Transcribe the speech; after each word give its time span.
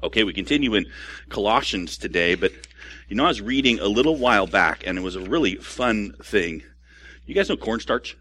Okay, 0.00 0.22
we 0.22 0.32
continue 0.32 0.74
in 0.74 0.86
Colossians 1.28 1.98
today, 1.98 2.36
but 2.36 2.52
you 3.08 3.16
know, 3.16 3.24
I 3.24 3.28
was 3.28 3.40
reading 3.40 3.80
a 3.80 3.86
little 3.86 4.16
while 4.16 4.46
back 4.46 4.86
and 4.86 4.96
it 4.96 5.02
was 5.02 5.16
a 5.16 5.20
really 5.20 5.56
fun 5.56 6.14
thing. 6.22 6.62
You 7.26 7.34
guys 7.34 7.48
know 7.48 7.56
cornstarch? 7.56 8.16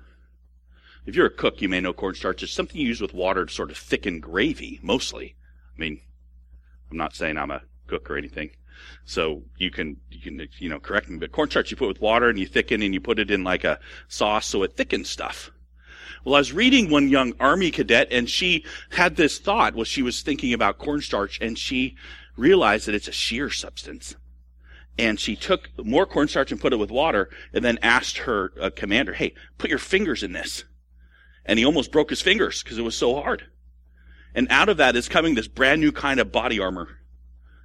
If 1.05 1.15
you're 1.15 1.27
a 1.27 1.32
cook, 1.32 1.61
you 1.61 1.69
may 1.69 1.79
know 1.79 1.93
cornstarch. 1.93 2.41
It's 2.41 2.51
something 2.51 2.82
you 2.82 2.87
use 2.87 3.00
with 3.00 3.13
water 3.13 3.45
to 3.45 3.54
sort 3.54 3.69
of 3.69 3.77
thicken 3.77 4.19
gravy, 4.19 4.79
mostly. 4.82 5.36
I 5.75 5.79
mean, 5.79 6.01
I'm 6.89 6.97
not 6.97 7.15
saying 7.15 7.37
I'm 7.37 7.51
a 7.51 7.61
cook 7.86 8.09
or 8.09 8.18
anything. 8.18 8.50
So 9.05 9.43
you 9.57 9.69
can, 9.69 9.97
you 10.09 10.19
can, 10.19 10.47
you 10.57 10.69
know, 10.69 10.79
correct 10.79 11.09
me, 11.09 11.18
but 11.18 11.32
cornstarch 11.32 11.69
you 11.69 11.78
put 11.78 11.87
with 11.87 12.01
water 12.01 12.28
and 12.28 12.39
you 12.39 12.47
thicken 12.47 12.82
and 12.82 12.93
you 12.93 13.00
put 13.00 13.19
it 13.19 13.29
in 13.29 13.43
like 13.43 13.64
a 13.64 13.79
sauce 14.07 14.47
so 14.47 14.64
it 14.64 14.75
thickens 14.75 15.09
stuff. 15.09 15.51
Well, 16.24 16.36
I 16.36 16.39
was 16.39 16.54
reading 16.54 16.89
one 16.89 17.10
young 17.10 17.34
army 17.39 17.71
cadet 17.71 18.07
and 18.11 18.29
she 18.29 18.66
had 18.92 19.16
this 19.16 19.39
thought 19.39 19.75
while 19.75 19.86
she 19.86 20.02
was 20.02 20.21
thinking 20.21 20.54
about 20.54 20.78
cornstarch 20.78 21.39
and 21.42 21.57
she 21.57 21.96
realized 22.36 22.88
that 22.88 22.96
it's 22.96 23.07
a 23.07 23.14
shear 23.14 23.50
substance. 23.50 24.16
And 25.00 25.20
she 25.20 25.36
took 25.36 25.70
more 25.83 26.06
cornstarch 26.06 26.52
and 26.52 26.60
put 26.60 26.74
it 26.74 26.78
with 26.78 26.89
water 26.89 27.30
and 27.54 27.64
then 27.64 27.78
asked 27.82 28.20
her 28.20 28.52
uh, 28.60 28.70
commander, 28.75 29.14
hey, 29.14 29.33
put 29.57 29.70
your 29.70 29.80
fingers 29.80 30.24
in 30.24 30.33
this. 30.33 30.64
And 31.46 31.60
he 31.60 31.66
almost 31.66 31.92
broke 31.92 32.09
his 32.09 32.22
fingers 32.22 32.64
because 32.64 32.78
it 32.78 32.83
was 32.83 32.97
so 32.97 33.16
hard. 33.16 33.44
And 34.33 34.47
out 34.50 34.69
of 34.69 34.78
that 34.78 34.95
is 34.95 35.08
coming 35.08 35.36
this 35.36 35.47
brand 35.47 35.81
new 35.81 35.92
kind 35.92 36.19
of 36.19 36.31
body 36.31 36.59
armor 36.59 37.00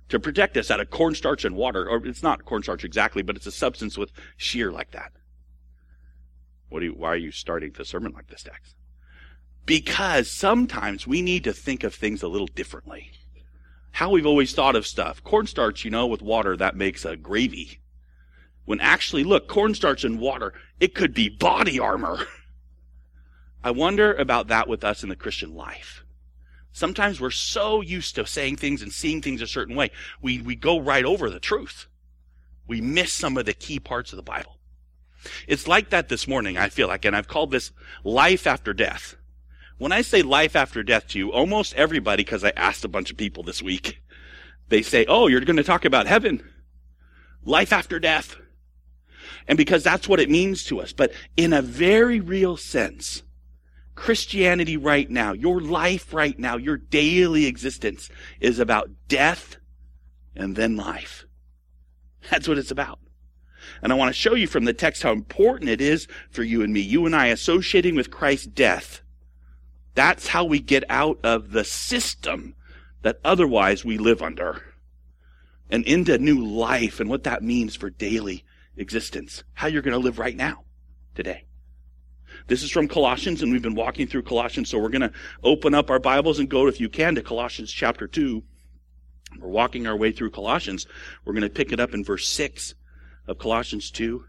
to 0.09 0.21
protect 0.21 0.57
us 0.57 0.71
out 0.71 0.81
of 0.81 0.91
cornstarch 0.91 1.45
and 1.45 1.57
water. 1.57 1.89
Or 1.89 2.07
it's 2.07 2.23
not 2.23 2.45
cornstarch 2.45 2.85
exactly, 2.85 3.23
but 3.23 3.37
it's 3.37 3.47
a 3.47 3.53
substance 3.53 3.97
with 3.97 4.13
shear 4.37 4.71
like 4.71 4.91
that. 4.93 5.13
What 6.73 6.81
do 6.81 6.87
you, 6.87 6.92
why 6.92 7.11
are 7.11 7.17
you 7.17 7.33
starting 7.33 7.73
the 7.73 7.84
sermon 7.84 8.12
like 8.15 8.28
this, 8.28 8.45
Dax? 8.45 8.75
Because 9.67 10.31
sometimes 10.31 11.06
we 11.06 11.20
need 11.20 11.45
to 11.45 11.53
think 11.53 11.84
of 11.84 11.95
things 11.95 12.23
a 12.23 12.28
little 12.28 12.47
differently. 12.47 13.11
How 13.91 14.09
we've 14.09 14.27
always 14.27 14.55
thought 14.55 14.75
of 14.75 14.87
stuff. 14.87 15.23
Cornstarch, 15.23 15.84
you 15.84 15.91
know, 15.91 16.06
with 16.06 16.23
water, 16.23 16.56
that 16.56 16.75
makes 16.75 17.05
a 17.05 17.15
gravy. 17.15 17.81
When 18.65 18.81
actually, 18.81 19.23
look, 19.23 19.48
cornstarch 19.48 20.03
and 20.03 20.19
water, 20.19 20.55
it 20.81 20.95
could 20.95 21.12
be 21.12 21.28
body 21.28 21.78
armor. 21.78 22.27
I 23.62 23.70
wonder 23.70 24.15
about 24.15 24.48
that 24.48 24.67
with 24.67 24.83
us 24.83 25.03
in 25.03 25.11
the 25.11 25.15
Christian 25.15 25.55
life. 25.55 26.05
Sometimes 26.73 27.20
we're 27.20 27.31
so 27.31 27.83
used 27.83 28.15
to 28.15 28.25
saying 28.25 28.56
things 28.56 28.81
and 28.81 28.91
seeing 28.91 29.20
things 29.20 29.43
a 29.43 29.47
certain 29.47 29.77
way, 29.77 29.91
we, 30.23 30.41
we 30.41 30.56
go 30.56 30.81
right 30.81 31.05
over 31.05 31.28
the 31.28 31.39
truth. 31.39 31.87
We 32.67 32.81
miss 32.81 33.12
some 33.12 33.37
of 33.37 33.45
the 33.45 33.53
key 33.53 33.78
parts 33.78 34.12
of 34.12 34.17
the 34.17 34.23
Bible. 34.23 34.56
It's 35.47 35.69
like 35.69 35.91
that 35.91 36.09
this 36.09 36.27
morning, 36.27 36.59
I 36.59 36.69
feel 36.69 36.89
like, 36.89 37.05
and 37.05 37.15
I've 37.17 37.28
called 37.28 37.51
this 37.51 37.73
life 38.05 38.47
after 38.47 38.73
death. 38.73 39.17
When 39.78 39.92
I 39.92 40.03
say 40.03 40.23
life 40.23 40.55
after 40.55 40.83
death 40.83 41.09
to 41.09 41.19
you, 41.19 41.33
almost 41.33 41.75
everybody, 41.75 42.23
because 42.23 42.45
I 42.45 42.51
asked 42.51 42.84
a 42.84 42.89
bunch 42.89 43.11
of 43.11 43.17
people 43.17 43.43
this 43.43 43.62
week, 43.62 44.00
they 44.69 44.83
say, 44.83 45.05
oh, 45.09 45.27
you're 45.27 45.41
going 45.41 45.56
to 45.56 45.65
talk 45.65 45.84
about 45.84 46.06
heaven. 46.06 46.48
Life 47.45 47.73
after 47.73 47.98
death. 47.98 48.37
And 49.48 49.59
because 49.59 49.83
that's 49.83 50.09
what 50.09 50.20
it 50.20 50.31
means 50.31 50.65
to 50.65 50.81
us. 50.81 50.93
But 50.93 51.12
in 51.37 51.53
a 51.53 51.62
very 51.62 52.20
real 52.20 52.56
sense, 52.56 53.23
Christianity 53.95 54.77
right 54.77 55.11
now, 55.11 55.33
your 55.33 55.61
life 55.61 56.15
right 56.15 56.39
now, 56.39 56.56
your 56.56 56.77
daily 56.77 57.47
existence 57.47 58.09
is 58.41 58.59
about 58.59 58.91
death 59.09 59.56
and 60.34 60.56
then 60.56 60.77
life. 60.77 61.27
That's 62.31 62.48
what 62.48 62.59
it's 62.59 62.70
about. 62.70 62.98
And 63.83 63.93
I 63.93 63.97
want 63.97 64.09
to 64.09 64.21
show 64.21 64.35
you 64.35 64.47
from 64.47 64.65
the 64.65 64.73
text 64.73 65.03
how 65.03 65.13
important 65.13 65.71
it 65.71 65.81
is 65.81 66.07
for 66.31 66.43
you 66.43 66.63
and 66.63 66.73
me, 66.73 66.81
you 66.81 67.07
and 67.07 67.15
I 67.15 67.27
associating 67.27 67.95
with 67.95 68.11
Christ's 68.11 68.47
death. 68.47 69.03
That's 69.95 70.28
how 70.28 70.45
we 70.45 70.61
get 70.61 70.84
out 70.89 71.19
of 71.23 71.53
the 71.53 71.65
system 71.65 72.55
that 73.03 73.21
otherwise 73.25 73.84
we 73.84 73.99
live 73.99 74.22
under 74.22 74.62
and 75.71 75.84
into 75.84 76.17
new 76.19 76.45
life 76.45 77.01
and 77.01 77.11
what 77.11 77.25
that 77.25 77.43
means 77.43 77.75
for 77.75 77.91
daily 77.91 78.45
existence. 78.77 79.45
How 79.55 79.69
you're 79.69 79.83
going 79.83 79.93
to 79.93 79.99
live 79.99 80.19
right 80.19 80.37
now, 80.37 80.65
today. 81.15 81.45
This 82.47 82.62
is 82.62 82.71
from 82.71 82.89
Colossians, 82.89 83.43
and 83.43 83.53
we've 83.53 83.62
been 83.62 83.75
walking 83.75 84.06
through 84.06 84.22
Colossians, 84.22 84.69
so 84.69 84.78
we're 84.78 84.89
going 84.89 85.03
to 85.03 85.12
open 85.43 85.75
up 85.75 85.91
our 85.91 85.99
Bibles 85.99 86.39
and 86.39 86.49
go, 86.49 86.67
if 86.67 86.81
you 86.81 86.89
can, 86.89 87.15
to 87.15 87.22
Colossians 87.22 87.71
chapter 87.71 88.06
2. 88.06 88.43
We're 89.39 89.49
walking 89.49 89.87
our 89.87 89.97
way 89.97 90.12
through 90.12 90.31
Colossians. 90.31 90.87
We're 91.25 91.34
going 91.34 91.43
to 91.43 91.51
pick 91.51 91.72
it 91.72 91.81
up 91.81 91.95
in 91.95 92.05
verse 92.05 92.28
6 92.28 92.75
of 93.27 93.38
Colossians 93.38 93.91
2. 93.91 94.25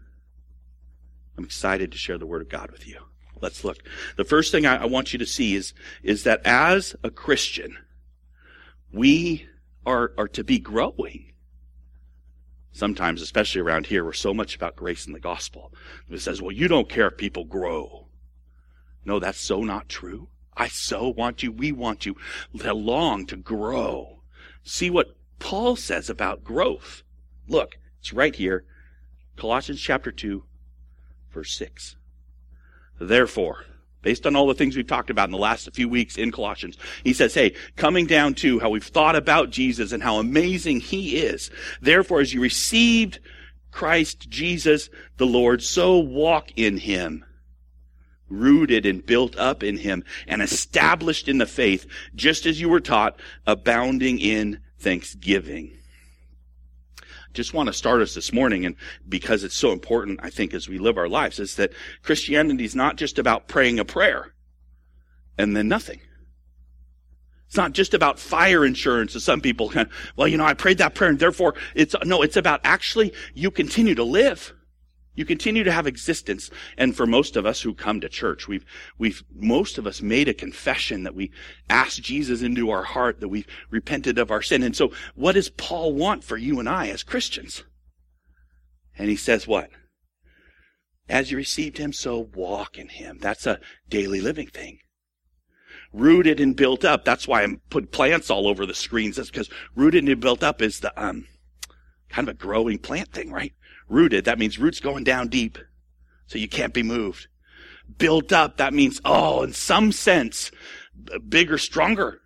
I'm 1.36 1.44
excited 1.44 1.92
to 1.92 1.98
share 1.98 2.18
the 2.18 2.26
Word 2.26 2.42
of 2.42 2.48
God 2.48 2.70
with 2.70 2.86
you. 2.86 3.00
Let's 3.40 3.64
look. 3.64 3.78
The 4.16 4.24
first 4.24 4.52
thing 4.52 4.66
I, 4.66 4.86
want 4.86 5.12
you 5.12 5.18
to 5.18 5.26
see 5.26 5.54
is, 5.54 5.74
is 6.02 6.24
that 6.24 6.40
as 6.46 6.94
a 7.02 7.10
Christian, 7.10 7.76
we 8.92 9.46
are, 9.84 10.12
are 10.16 10.28
to 10.28 10.44
be 10.44 10.58
growing. 10.58 11.32
Sometimes, 12.72 13.20
especially 13.20 13.60
around 13.60 13.86
here, 13.86 14.04
we're 14.04 14.12
so 14.12 14.32
much 14.32 14.56
about 14.56 14.76
grace 14.76 15.06
and 15.06 15.14
the 15.14 15.20
gospel. 15.20 15.72
It 16.08 16.20
says, 16.20 16.40
well, 16.40 16.52
you 16.52 16.68
don't 16.68 16.88
care 16.88 17.08
if 17.08 17.16
people 17.16 17.44
grow. 17.44 18.08
No, 19.04 19.18
that's 19.18 19.40
so 19.40 19.62
not 19.62 19.88
true. 19.88 20.28
I 20.56 20.68
so 20.68 21.08
want 21.08 21.42
you, 21.42 21.52
we 21.52 21.72
want 21.72 22.06
you 22.06 22.16
to 22.58 22.72
long 22.72 23.26
to 23.26 23.36
grow. 23.36 24.22
See 24.62 24.88
what 24.88 25.16
Paul 25.38 25.76
says 25.76 26.08
about 26.08 26.44
growth. 26.44 27.02
Look, 27.48 27.76
it's 28.00 28.12
right 28.12 28.34
here 28.34 28.64
Colossians 29.36 29.80
chapter 29.80 30.12
2, 30.12 30.42
verse 31.32 31.52
6. 31.56 31.96
Therefore, 33.00 33.64
based 34.02 34.26
on 34.26 34.36
all 34.36 34.46
the 34.46 34.54
things 34.54 34.76
we've 34.76 34.86
talked 34.86 35.10
about 35.10 35.28
in 35.28 35.32
the 35.32 35.38
last 35.38 35.68
few 35.74 35.88
weeks 35.88 36.16
in 36.16 36.30
Colossians, 36.30 36.78
he 37.02 37.12
says, 37.12 37.34
hey, 37.34 37.54
coming 37.76 38.06
down 38.06 38.34
to 38.34 38.60
how 38.60 38.70
we've 38.70 38.84
thought 38.84 39.16
about 39.16 39.50
Jesus 39.50 39.92
and 39.92 40.02
how 40.02 40.18
amazing 40.18 40.80
he 40.80 41.16
is. 41.16 41.50
Therefore, 41.80 42.20
as 42.20 42.32
you 42.32 42.40
received 42.40 43.18
Christ 43.72 44.30
Jesus 44.30 44.88
the 45.16 45.26
Lord, 45.26 45.62
so 45.62 45.98
walk 45.98 46.50
in 46.54 46.76
him, 46.76 47.24
rooted 48.28 48.86
and 48.86 49.04
built 49.04 49.36
up 49.36 49.62
in 49.62 49.78
him 49.78 50.04
and 50.28 50.40
established 50.40 51.28
in 51.28 51.38
the 51.38 51.46
faith, 51.46 51.86
just 52.14 52.46
as 52.46 52.60
you 52.60 52.68
were 52.68 52.80
taught, 52.80 53.18
abounding 53.46 54.20
in 54.20 54.60
thanksgiving 54.78 55.76
just 57.34 57.52
want 57.52 57.66
to 57.66 57.72
start 57.72 58.00
us 58.00 58.14
this 58.14 58.32
morning 58.32 58.64
and 58.64 58.76
because 59.08 59.44
it's 59.44 59.56
so 59.56 59.72
important, 59.72 60.20
I 60.22 60.30
think, 60.30 60.54
as 60.54 60.68
we 60.68 60.78
live 60.78 60.96
our 60.96 61.08
lives, 61.08 61.38
is 61.38 61.56
that 61.56 61.72
Christianity 62.02 62.64
is 62.64 62.74
not 62.74 62.96
just 62.96 63.18
about 63.18 63.48
praying 63.48 63.78
a 63.78 63.84
prayer 63.84 64.32
and 65.36 65.56
then 65.56 65.68
nothing. 65.68 66.00
It's 67.46 67.56
not 67.56 67.72
just 67.72 67.92
about 67.92 68.18
fire 68.18 68.64
insurance, 68.64 69.14
as 69.14 69.24
some 69.24 69.40
people 69.40 69.68
can, 69.68 69.90
well, 70.16 70.28
you 70.28 70.38
know, 70.38 70.46
I 70.46 70.54
prayed 70.54 70.78
that 70.78 70.94
prayer 70.94 71.10
and 71.10 71.18
therefore 71.18 71.54
it's, 71.74 71.94
no, 72.04 72.22
it's 72.22 72.36
about 72.36 72.60
actually 72.64 73.12
you 73.34 73.50
continue 73.50 73.96
to 73.96 74.04
live. 74.04 74.53
You 75.14 75.24
continue 75.24 75.62
to 75.64 75.72
have 75.72 75.86
existence. 75.86 76.50
And 76.76 76.96
for 76.96 77.06
most 77.06 77.36
of 77.36 77.46
us 77.46 77.62
who 77.62 77.74
come 77.74 78.00
to 78.00 78.08
church, 78.08 78.48
we've, 78.48 78.64
we've, 78.98 79.22
most 79.32 79.78
of 79.78 79.86
us 79.86 80.02
made 80.02 80.28
a 80.28 80.34
confession 80.34 81.04
that 81.04 81.14
we 81.14 81.30
asked 81.70 82.02
Jesus 82.02 82.42
into 82.42 82.70
our 82.70 82.82
heart, 82.82 83.20
that 83.20 83.28
we've 83.28 83.46
repented 83.70 84.18
of 84.18 84.30
our 84.30 84.42
sin. 84.42 84.62
And 84.62 84.76
so 84.76 84.92
what 85.14 85.32
does 85.32 85.50
Paul 85.50 85.92
want 85.92 86.24
for 86.24 86.36
you 86.36 86.58
and 86.58 86.68
I 86.68 86.88
as 86.88 87.02
Christians? 87.02 87.62
And 88.98 89.08
he 89.08 89.16
says 89.16 89.46
what? 89.46 89.70
As 91.08 91.30
you 91.30 91.36
received 91.36 91.78
him, 91.78 91.92
so 91.92 92.30
walk 92.34 92.78
in 92.78 92.88
him. 92.88 93.18
That's 93.20 93.46
a 93.46 93.60
daily 93.88 94.20
living 94.20 94.48
thing. 94.48 94.78
Rooted 95.92 96.40
and 96.40 96.56
built 96.56 96.84
up. 96.84 97.04
That's 97.04 97.28
why 97.28 97.42
I'm 97.42 97.60
put 97.70 97.92
plants 97.92 98.30
all 98.30 98.48
over 98.48 98.66
the 98.66 98.74
screens. 98.74 99.16
That's 99.16 99.30
because 99.30 99.50
rooted 99.76 100.08
and 100.08 100.20
built 100.20 100.42
up 100.42 100.60
is 100.60 100.80
the, 100.80 100.92
um, 101.00 101.26
kind 102.08 102.28
of 102.28 102.34
a 102.34 102.38
growing 102.38 102.78
plant 102.78 103.12
thing, 103.12 103.30
right? 103.30 103.52
Rooted, 103.88 104.24
that 104.24 104.38
means 104.38 104.58
roots 104.58 104.80
going 104.80 105.04
down 105.04 105.28
deep, 105.28 105.58
so 106.26 106.38
you 106.38 106.48
can't 106.48 106.74
be 106.74 106.82
moved. 106.82 107.28
Built 107.98 108.32
up, 108.32 108.56
that 108.56 108.72
means, 108.72 109.00
oh, 109.04 109.42
in 109.42 109.52
some 109.52 109.92
sense, 109.92 110.50
bigger, 111.28 111.58
stronger. 111.58 112.20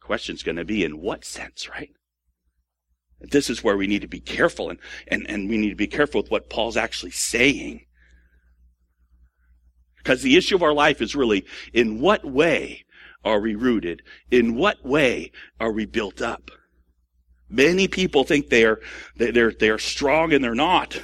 Question's 0.00 0.42
going 0.42 0.56
to 0.56 0.64
be 0.64 0.84
in 0.84 1.00
what 1.00 1.24
sense, 1.24 1.68
right? 1.68 1.90
This 3.20 3.50
is 3.50 3.62
where 3.62 3.76
we 3.76 3.86
need 3.86 4.02
to 4.02 4.08
be 4.08 4.20
careful 4.20 4.70
and, 4.70 4.78
and, 5.08 5.28
and 5.28 5.48
we 5.48 5.58
need 5.58 5.70
to 5.70 5.76
be 5.76 5.86
careful 5.86 6.22
with 6.22 6.30
what 6.30 6.50
Paul's 6.50 6.76
actually 6.76 7.10
saying. 7.10 7.84
Because 9.98 10.22
the 10.22 10.36
issue 10.36 10.54
of 10.54 10.62
our 10.62 10.72
life 10.72 11.02
is 11.02 11.16
really, 11.16 11.44
in 11.72 12.00
what 12.00 12.24
way 12.24 12.84
are 13.24 13.40
we 13.40 13.54
rooted? 13.54 14.02
In 14.30 14.54
what 14.54 14.84
way 14.84 15.32
are 15.60 15.72
we 15.72 15.84
built 15.84 16.22
up? 16.22 16.50
Many 17.48 17.88
people 17.88 18.24
think 18.24 18.48
they 18.48 18.64
are, 18.64 18.80
they're, 19.16 19.52
they're 19.52 19.78
strong 19.78 20.32
and 20.32 20.44
they're 20.44 20.54
not. 20.54 21.00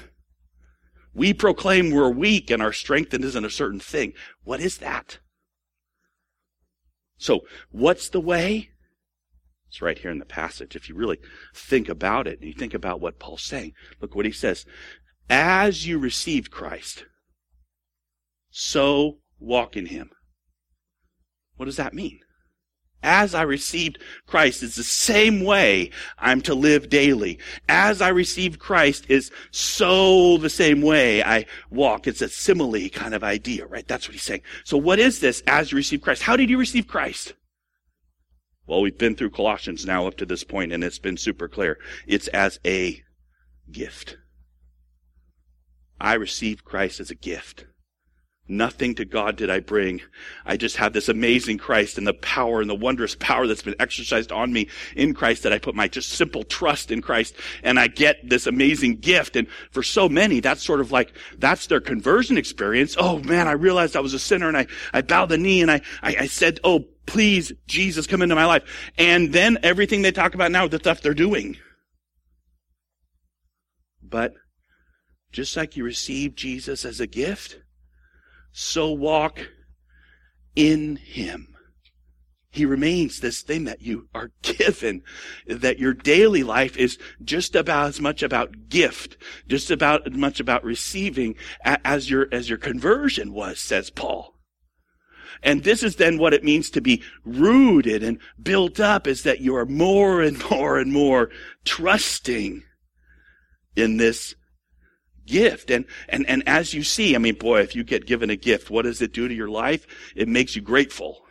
We 1.15 1.33
proclaim 1.33 1.91
we're 1.91 2.11
weak 2.11 2.51
and 2.51 2.63
our 2.63 2.73
strength 2.73 3.15
isn't 3.15 3.45
a 3.45 3.51
certain 3.51 3.81
thing. 3.81 4.13
What 4.43 4.61
is 4.61 4.79
that? 4.79 5.19
So, 7.17 7.41
what's 7.71 8.09
the 8.09 8.21
way? 8.21 8.71
It's 9.69 9.81
right 9.81 9.99
here 9.99 10.11
in 10.11 10.19
the 10.19 10.25
passage. 10.25 10.77
If 10.77 10.89
you 10.89 10.95
really 10.95 11.19
think 11.55 11.89
about 11.89 12.27
it 12.27 12.39
and 12.41 12.49
you 12.49 12.55
think 12.55 12.75
about 12.75 13.01
what 13.01 13.19
Paul's 13.19 13.43
saying, 13.43 13.73
look 14.01 14.15
what 14.15 14.27
he 14.27 14.33
says. 14.33 14.67
As 15.31 15.87
you 15.87 15.99
received 15.99 16.51
Christ, 16.51 17.07
so 18.51 19.19
walk 19.39 19.77
in 19.77 19.87
him. 19.87 20.11
What 21.57 21.67
does 21.67 21.77
that 21.77 21.95
mean? 21.95 22.21
As 23.05 23.35
I 23.35 23.43
received 23.43 23.99
Christ 24.27 24.63
is 24.63 24.75
the 24.75 24.83
same 24.83 25.45
way 25.45 25.91
I'm 26.19 26.41
to 26.43 26.55
live 26.55 26.89
daily. 26.89 27.39
As 27.69 28.03
I 28.03 28.09
received 28.09 28.59
Christ 28.59 29.05
is 29.09 29.31
so 29.51 30.39
the 30.39 30.51
same 30.51 30.83
way 30.83 31.23
I 31.23 31.47
walk. 31.71 32.07
It's 32.07 32.23
a 32.23 32.29
simile 32.29 32.89
kind 32.89 33.15
of 33.15 33.23
idea, 33.23 33.67
right? 33.67 33.87
That's 33.87 34.09
what 34.09 34.15
he's 34.15 34.23
saying. 34.23 34.43
So 34.65 34.77
what 34.77 34.99
is 34.99 35.21
this 35.21 35.43
as 35.47 35.71
you 35.71 35.77
receive 35.77 36.01
Christ? 36.01 36.23
How 36.23 36.37
did 36.37 36.51
you 36.51 36.59
receive 36.59 36.89
Christ? 36.89 37.35
Well, 38.67 38.81
we've 38.81 38.97
been 38.97 39.15
through 39.15 39.31
Colossians 39.31 39.85
now 39.85 40.07
up 40.07 40.17
to 40.17 40.27
this 40.27 40.43
point 40.43 40.73
and 40.73 40.83
it's 40.83 40.99
been 40.99 41.19
super 41.19 41.49
clear. 41.49 41.79
It's 42.07 42.29
as 42.29 42.59
a 42.65 43.03
gift. 43.71 44.17
I 46.01 46.15
received 46.15 46.65
Christ 46.65 47.01
as 47.01 47.11
a 47.11 47.15
gift. 47.15 47.67
Nothing 48.47 48.95
to 48.97 49.07
God 49.07 49.37
did 49.37 49.49
I 49.49 49.61
bring. 49.61 50.03
I 50.45 50.59
just 50.59 50.77
have 50.77 50.93
this 50.93 51.09
amazing 51.09 51.57
Christ 51.57 51.97
and 51.97 52.07
the 52.07 52.13
power 52.13 52.61
and 52.61 52.69
the 52.69 52.75
wondrous 52.75 53.15
power 53.15 53.47
that's 53.47 53.63
been 53.63 53.75
exercised 53.81 54.31
on 54.31 54.53
me 54.53 54.69
in 54.95 55.15
Christ 55.15 55.45
that 55.45 55.53
I 55.55 55.59
put 55.59 55.75
my 55.75 55.89
just 55.89 56.11
simple 56.11 56.43
trust 56.43 56.91
in 56.91 57.01
Christ 57.01 57.35
and 57.63 57.81
I 57.81 57.87
get 57.87 58.29
this 58.29 58.47
amazing 58.47 58.97
gift. 58.97 59.37
And 59.37 59.49
for 59.71 59.83
so 59.83 60.11
many, 60.11 60.41
that's 60.41 60.63
sort 60.63 60.81
of 60.81 60.93
like, 60.93 61.17
that's 61.39 61.69
their 61.69 61.81
conversion 61.81 62.37
experience. 62.37 62.97
Oh 62.99 63.19
man, 63.21 63.49
I 63.49 63.53
realized 63.53 63.97
I 63.97 64.01
was 64.01 64.13
a 64.13 64.19
sinner 64.19 64.49
and 64.49 64.59
I, 64.59 64.67
I 64.93 65.01
bowed 65.01 65.31
the 65.31 65.39
knee 65.39 65.63
and 65.63 65.71
I, 65.71 65.81
I, 66.03 66.17
I 66.21 66.27
said, 66.27 66.61
oh, 66.65 66.85
please, 67.07 67.51
Jesus, 67.67 68.07
come 68.07 68.21
into 68.21 68.35
my 68.35 68.45
life. 68.45 68.93
And 68.99 69.33
then 69.33 69.57
everything 69.63 70.03
they 70.03 70.13
talk 70.13 70.35
about 70.35 70.53
now, 70.53 70.69
the 70.69 70.79
stuff 70.79 71.01
they're 71.01 71.15
doing. 71.15 71.57
But 74.03 74.35
just 75.33 75.57
like 75.57 75.79
you 75.79 75.85
receive 75.85 76.35
Jesus 76.35 76.85
as 76.85 77.01
a 77.01 77.07
gift, 77.07 77.59
so 78.57 78.93
walk 78.93 79.49
in 80.55 80.95
him. 80.95 81.49
He 82.51 82.65
remains 82.65 83.19
this 83.19 83.43
thing 83.43 83.65
that 83.65 83.83
you 83.83 84.09
are 84.15 84.31
given, 84.43 85.03
that 85.49 85.81
your 85.81 85.93
daily 85.93 86.45
life 86.45 86.77
is 86.77 86.97
just 87.23 87.57
about 87.57 87.89
as 87.89 88.01
much 88.01 88.23
about 88.23 88.69
gift, 88.69 89.17
just 89.49 89.73
about 89.73 90.07
as 90.07 90.17
much 90.17 90.39
about 90.39 90.63
receiving 90.63 91.35
as 91.65 92.09
your, 92.09 92.29
as 92.31 92.49
your 92.49 92.59
conversion 92.59 93.33
was, 93.33 93.59
says 93.59 93.91
Paul. 93.91 94.37
And 95.43 95.65
this 95.65 95.83
is 95.83 95.97
then 95.97 96.17
what 96.17 96.33
it 96.33 96.45
means 96.45 96.71
to 96.71 96.81
be 96.81 97.03
rooted 97.25 98.05
and 98.05 98.21
built 98.41 98.79
up 98.79 99.09
is 99.09 99.25
that 99.25 99.41
you 99.41 99.57
are 99.57 99.67
more 99.67 100.23
and 100.23 100.41
more 100.49 100.79
and 100.79 100.93
more 100.93 101.31
trusting 101.65 102.63
in 103.75 103.97
this 103.97 104.37
gift. 105.27 105.71
And, 105.71 105.85
and, 106.09 106.29
and 106.29 106.43
as 106.47 106.75
you 106.75 106.83
see, 106.83 107.15
I 107.15 107.19
mean, 107.19 107.35
boy, 107.35 107.61
if 107.61 107.75
you 107.75 107.85
get 107.85 108.07
given 108.07 108.31
a 108.31 108.37
gift, 108.37 108.71
what 108.71 108.83
does 108.83 109.03
it 109.03 109.13
do 109.13 109.29
to 109.29 109.35
your 109.35 109.49
life? 109.49 109.87
It 110.15 110.29
makes 110.29 110.57
you 110.57 110.63
grateful. 110.63 111.25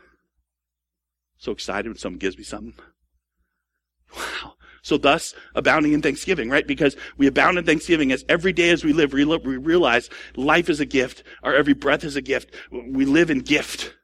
So 1.37 1.51
excited 1.51 1.89
when 1.89 1.97
someone 1.97 2.19
gives 2.19 2.37
me 2.37 2.43
something. 2.43 2.73
Wow. 4.15 4.53
So 4.83 4.97
thus, 4.97 5.33
abounding 5.55 5.93
in 5.93 6.01
thanksgiving, 6.01 6.49
right? 6.49 6.67
Because 6.67 6.97
we 7.17 7.25
abound 7.25 7.57
in 7.57 7.65
thanksgiving 7.65 8.11
as 8.11 8.25
every 8.27 8.51
day 8.51 8.69
as 8.69 8.83
we 8.83 8.91
live, 8.91 9.13
we 9.13 9.57
realize 9.57 10.09
life 10.35 10.69
is 10.69 10.81
a 10.81 10.85
gift, 10.85 11.23
Our 11.41 11.55
every 11.55 11.73
breath 11.73 12.03
is 12.03 12.17
a 12.17 12.21
gift. 12.21 12.53
We 12.71 13.05
live 13.05 13.29
in 13.29 13.39
gift. 13.39 13.95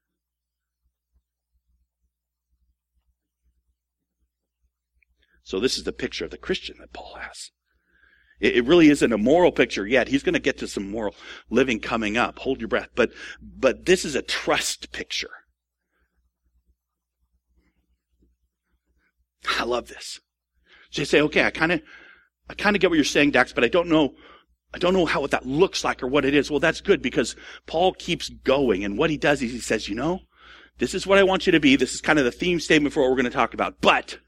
So 5.44 5.60
this 5.60 5.78
is 5.78 5.84
the 5.84 5.92
picture 5.92 6.26
of 6.26 6.32
the 6.32 6.38
Christian 6.38 6.78
that 6.80 6.94
Paul 6.94 7.18
has. 7.20 7.52
It 8.40 8.66
really 8.66 8.90
isn't 8.90 9.12
a 9.12 9.18
moral 9.18 9.52
picture 9.52 9.86
yet. 9.86 10.08
He's 10.08 10.24
going 10.24 10.34
to 10.34 10.40
get 10.40 10.58
to 10.60 10.68
some 10.68 10.90
moral 10.90 11.14
living 11.50 11.80
coming 11.80 12.16
up. 12.16 12.40
Hold 12.40 12.62
your 12.62 12.70
breath. 12.70 12.90
But, 12.96 13.12
but 13.42 13.86
this 13.86 14.06
is 14.06 14.16
a 14.16 14.22
trust 14.22 14.92
picture. 14.94 15.32
I 19.60 19.64
love 19.64 19.88
this. 19.90 20.22
So 20.92 21.02
you 21.02 21.06
say, 21.06 21.22
okay, 21.22 21.44
I 21.44 21.50
kind 21.50 21.74
of, 21.74 21.82
I 22.50 22.54
kind 22.54 22.76
of 22.76 22.82
get 22.82 22.90
what 22.90 22.96
you're 22.96 23.06
saying, 23.06 23.32
Dax, 23.32 23.52
but 23.52 23.64
I 23.64 23.68
don't 23.68 23.90
know, 23.90 24.16
I 24.74 24.78
don't 24.78 24.94
know 24.94 25.06
how 25.06 25.22
what 25.22 25.32
that 25.32 25.46
looks 25.46 25.84
like 25.84 26.02
or 26.02 26.08
what 26.08 26.26
it 26.26 26.34
is. 26.34 26.50
Well, 26.50 26.60
that's 26.60 26.82
good 26.82 27.02
because 27.02 27.36
Paul 27.68 27.94
keeps 27.94 28.30
going 28.30 28.86
and 28.86 28.98
what 28.98 29.10
he 29.10 29.18
does 29.18 29.42
is 29.42 29.52
he 29.52 29.60
says, 29.60 29.90
you 29.90 29.96
know, 29.96 30.22
this 30.78 30.94
is 30.94 31.06
what 31.06 31.18
I 31.18 31.24
want 31.24 31.46
you 31.46 31.52
to 31.52 31.60
be. 31.60 31.76
This 31.76 31.94
is 31.94 32.02
kind 32.02 32.20
of 32.20 32.26
the 32.26 32.32
theme 32.32 32.60
statement 32.60 32.94
for 32.94 33.02
what 33.02 33.10
we're 33.10 33.18
going 33.18 33.26
to 33.26 33.32
talk 33.32 33.54
about. 33.54 33.82
But, 33.82 34.20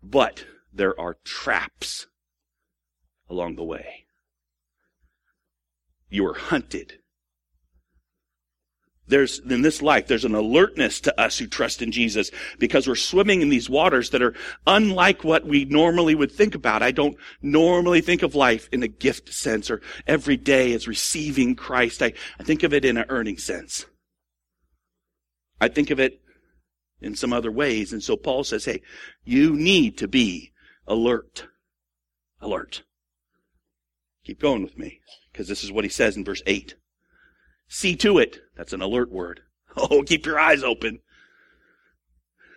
but 0.00 0.44
there 0.72 0.98
are 0.98 1.16
traps 1.24 2.06
along 3.28 3.56
the 3.56 3.64
way. 3.64 4.06
You 6.08 6.26
are 6.26 6.34
hunted. 6.34 7.00
There's, 9.08 9.38
in 9.38 9.62
this 9.62 9.82
life, 9.82 10.08
there's 10.08 10.24
an 10.24 10.34
alertness 10.34 11.00
to 11.02 11.20
us 11.20 11.38
who 11.38 11.46
trust 11.46 11.80
in 11.80 11.92
Jesus 11.92 12.32
because 12.58 12.88
we're 12.88 12.96
swimming 12.96 13.40
in 13.40 13.50
these 13.50 13.70
waters 13.70 14.10
that 14.10 14.22
are 14.22 14.34
unlike 14.66 15.22
what 15.22 15.46
we 15.46 15.64
normally 15.64 16.16
would 16.16 16.32
think 16.32 16.56
about. 16.56 16.82
I 16.82 16.90
don't 16.90 17.16
normally 17.40 18.00
think 18.00 18.22
of 18.22 18.34
life 18.34 18.68
in 18.72 18.82
a 18.82 18.88
gift 18.88 19.32
sense 19.32 19.70
or 19.70 19.80
every 20.08 20.36
day 20.36 20.72
as 20.72 20.88
receiving 20.88 21.54
Christ. 21.54 22.02
I, 22.02 22.14
I 22.40 22.42
think 22.42 22.64
of 22.64 22.74
it 22.74 22.84
in 22.84 22.96
an 22.96 23.06
earning 23.08 23.38
sense. 23.38 23.86
I 25.60 25.68
think 25.68 25.90
of 25.90 26.00
it 26.00 26.20
in 27.00 27.14
some 27.14 27.32
other 27.32 27.52
ways. 27.52 27.92
And 27.92 28.02
so 28.02 28.16
Paul 28.16 28.42
says, 28.42 28.64
hey, 28.64 28.82
you 29.24 29.54
need 29.54 29.98
to 29.98 30.08
be 30.08 30.52
alert. 30.86 31.46
Alert. 32.40 32.82
Keep 34.26 34.40
going 34.40 34.64
with 34.64 34.76
me, 34.76 35.00
because 35.30 35.46
this 35.46 35.62
is 35.62 35.70
what 35.70 35.84
he 35.84 35.88
says 35.88 36.16
in 36.16 36.24
verse 36.24 36.42
8. 36.46 36.74
See 37.68 37.94
to 37.96 38.18
it. 38.18 38.40
That's 38.56 38.72
an 38.72 38.82
alert 38.82 39.10
word. 39.10 39.40
Oh, 39.78 40.02
keep 40.02 40.24
your 40.24 40.38
eyes 40.38 40.62
open. 40.64 41.00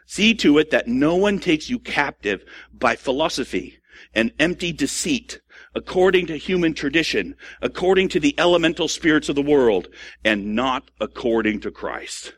See 0.08 0.34
to 0.36 0.58
it 0.58 0.72
that 0.72 0.88
no 0.88 1.18
one 1.18 1.38
takes 1.38 1.70
you 1.70 1.78
captive 1.78 2.46
by 2.72 2.96
philosophy 2.96 3.78
and 4.14 4.32
empty 4.40 4.72
deceit, 4.72 5.42
according 5.76 6.28
to 6.28 6.38
human 6.38 6.74
tradition, 6.74 7.36
according 7.62 8.08
to 8.10 8.22
the 8.22 8.34
elemental 8.40 8.88
spirits 8.88 9.28
of 9.28 9.36
the 9.36 9.42
world, 9.42 9.90
and 10.24 10.56
not 10.56 10.90
according 11.02 11.60
to 11.60 11.72
Christ. 11.72 12.36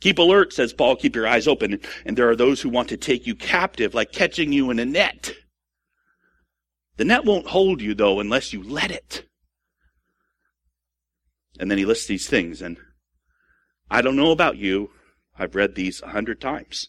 Keep 0.00 0.18
alert, 0.18 0.54
says 0.54 0.72
Paul, 0.72 0.96
keep 0.96 1.14
your 1.14 1.26
eyes 1.26 1.46
open. 1.46 1.78
And 2.06 2.16
there 2.16 2.30
are 2.30 2.36
those 2.36 2.62
who 2.62 2.70
want 2.70 2.88
to 2.88 2.96
take 2.96 3.26
you 3.26 3.34
captive, 3.34 3.92
like 3.92 4.12
catching 4.12 4.50
you 4.50 4.70
in 4.70 4.78
a 4.78 4.86
net. 4.86 5.34
The 6.98 7.04
net 7.04 7.24
won't 7.24 7.46
hold 7.46 7.80
you, 7.80 7.94
though, 7.94 8.20
unless 8.20 8.52
you 8.52 8.62
let 8.62 8.90
it. 8.90 9.24
And 11.58 11.70
then 11.70 11.78
he 11.78 11.84
lists 11.84 12.06
these 12.06 12.28
things, 12.28 12.60
and 12.60 12.76
I 13.90 14.02
don't 14.02 14.16
know 14.16 14.32
about 14.32 14.58
you. 14.58 14.90
I've 15.38 15.54
read 15.54 15.74
these 15.74 16.02
a 16.02 16.08
hundred 16.08 16.40
times. 16.40 16.88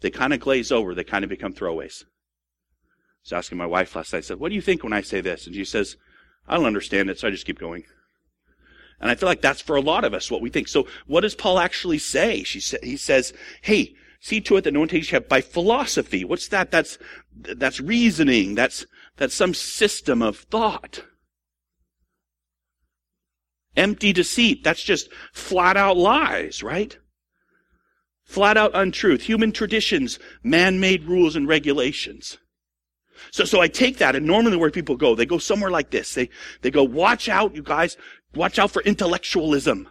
They 0.00 0.10
kind 0.10 0.32
of 0.32 0.40
glaze 0.40 0.70
over. 0.70 0.94
They 0.94 1.04
kind 1.04 1.24
of 1.24 1.30
become 1.30 1.52
throwaways. 1.52 2.04
I 2.04 3.24
was 3.24 3.32
asking 3.32 3.58
my 3.58 3.66
wife 3.66 3.96
last 3.96 4.12
night, 4.12 4.18
I 4.18 4.22
said, 4.22 4.38
what 4.38 4.50
do 4.50 4.54
you 4.54 4.60
think 4.60 4.84
when 4.84 4.92
I 4.92 5.00
say 5.00 5.20
this? 5.20 5.46
And 5.46 5.54
she 5.54 5.64
says, 5.64 5.96
I 6.46 6.56
don't 6.56 6.66
understand 6.66 7.10
it, 7.10 7.18
so 7.18 7.26
I 7.26 7.32
just 7.32 7.46
keep 7.46 7.58
going. 7.58 7.84
And 9.00 9.10
I 9.10 9.16
feel 9.16 9.28
like 9.28 9.40
that's 9.40 9.60
for 9.60 9.74
a 9.74 9.80
lot 9.80 10.04
of 10.04 10.14
us 10.14 10.30
what 10.30 10.42
we 10.42 10.50
think. 10.50 10.68
So 10.68 10.86
what 11.06 11.22
does 11.22 11.34
Paul 11.34 11.58
actually 11.58 11.98
say? 11.98 12.44
She 12.44 12.60
sa- 12.60 12.76
he 12.82 12.96
says, 12.96 13.32
hey, 13.62 13.94
See 14.24 14.40
to 14.40 14.56
it 14.56 14.64
that 14.64 14.72
no 14.72 14.80
one 14.80 14.88
takes 14.88 15.12
you 15.12 15.20
by 15.20 15.42
philosophy. 15.42 16.24
What's 16.24 16.48
that? 16.48 16.70
That's, 16.70 16.96
that's 17.36 17.78
reasoning. 17.78 18.54
That's, 18.54 18.86
that's 19.18 19.34
some 19.34 19.52
system 19.52 20.22
of 20.22 20.38
thought. 20.38 21.04
Empty 23.76 24.14
deceit. 24.14 24.64
That's 24.64 24.82
just 24.82 25.10
flat 25.34 25.76
out 25.76 25.98
lies, 25.98 26.62
right? 26.62 26.96
Flat 28.24 28.56
out 28.56 28.70
untruth. 28.72 29.20
Human 29.24 29.52
traditions, 29.52 30.18
man-made 30.42 31.04
rules 31.04 31.36
and 31.36 31.46
regulations. 31.46 32.38
So, 33.30 33.44
so 33.44 33.60
I 33.60 33.68
take 33.68 33.98
that 33.98 34.16
and 34.16 34.24
normally 34.24 34.56
where 34.56 34.70
people 34.70 34.96
go, 34.96 35.14
they 35.14 35.26
go 35.26 35.36
somewhere 35.36 35.70
like 35.70 35.90
this. 35.90 36.14
They, 36.14 36.30
they 36.62 36.70
go, 36.70 36.82
watch 36.82 37.28
out, 37.28 37.54
you 37.54 37.62
guys, 37.62 37.98
watch 38.34 38.58
out 38.58 38.70
for 38.70 38.80
intellectualism. 38.84 39.86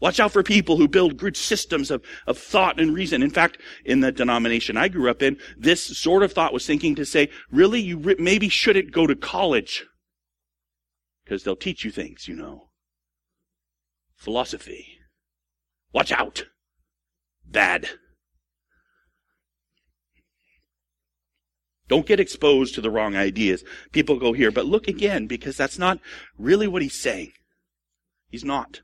Watch 0.00 0.20
out 0.20 0.32
for 0.32 0.42
people 0.44 0.76
who 0.76 0.86
build 0.86 1.16
good 1.16 1.36
systems 1.36 1.90
of, 1.90 2.04
of 2.26 2.38
thought 2.38 2.80
and 2.80 2.94
reason. 2.94 3.22
In 3.22 3.30
fact, 3.30 3.58
in 3.84 4.00
the 4.00 4.12
denomination 4.12 4.76
I 4.76 4.88
grew 4.88 5.10
up 5.10 5.22
in, 5.22 5.38
this 5.56 5.98
sort 5.98 6.22
of 6.22 6.32
thought 6.32 6.52
was 6.52 6.66
thinking 6.66 6.94
to 6.94 7.04
say, 7.04 7.30
really, 7.50 7.80
you 7.80 7.98
re- 7.98 8.16
maybe 8.18 8.48
shouldn't 8.48 8.92
go 8.92 9.06
to 9.06 9.16
college. 9.16 9.84
Because 11.24 11.42
they'll 11.42 11.56
teach 11.56 11.84
you 11.84 11.90
things, 11.90 12.28
you 12.28 12.36
know. 12.36 12.68
Philosophy. 14.14 14.98
Watch 15.92 16.12
out. 16.12 16.44
Bad. 17.44 17.88
Don't 21.88 22.06
get 22.06 22.20
exposed 22.20 22.74
to 22.74 22.80
the 22.80 22.90
wrong 22.90 23.16
ideas. 23.16 23.64
People 23.92 24.18
go 24.18 24.32
here, 24.32 24.50
but 24.50 24.66
look 24.66 24.86
again, 24.86 25.26
because 25.26 25.56
that's 25.56 25.78
not 25.78 25.98
really 26.38 26.68
what 26.68 26.82
he's 26.82 27.00
saying. 27.00 27.32
He's 28.28 28.44
not. 28.44 28.82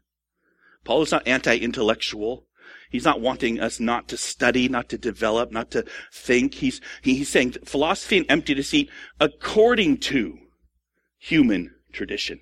Paul 0.84 1.02
is 1.02 1.12
not 1.12 1.26
anti-intellectual. 1.26 2.46
He's 2.90 3.04
not 3.04 3.20
wanting 3.20 3.58
us 3.58 3.80
not 3.80 4.08
to 4.08 4.16
study, 4.16 4.68
not 4.68 4.88
to 4.90 4.98
develop, 4.98 5.50
not 5.50 5.70
to 5.72 5.84
think. 6.12 6.54
He's, 6.54 6.80
he's 7.02 7.28
saying 7.28 7.52
philosophy 7.64 8.18
and 8.18 8.26
empty 8.28 8.54
deceit 8.54 8.90
according 9.18 9.98
to 9.98 10.38
human 11.18 11.74
tradition. 11.92 12.40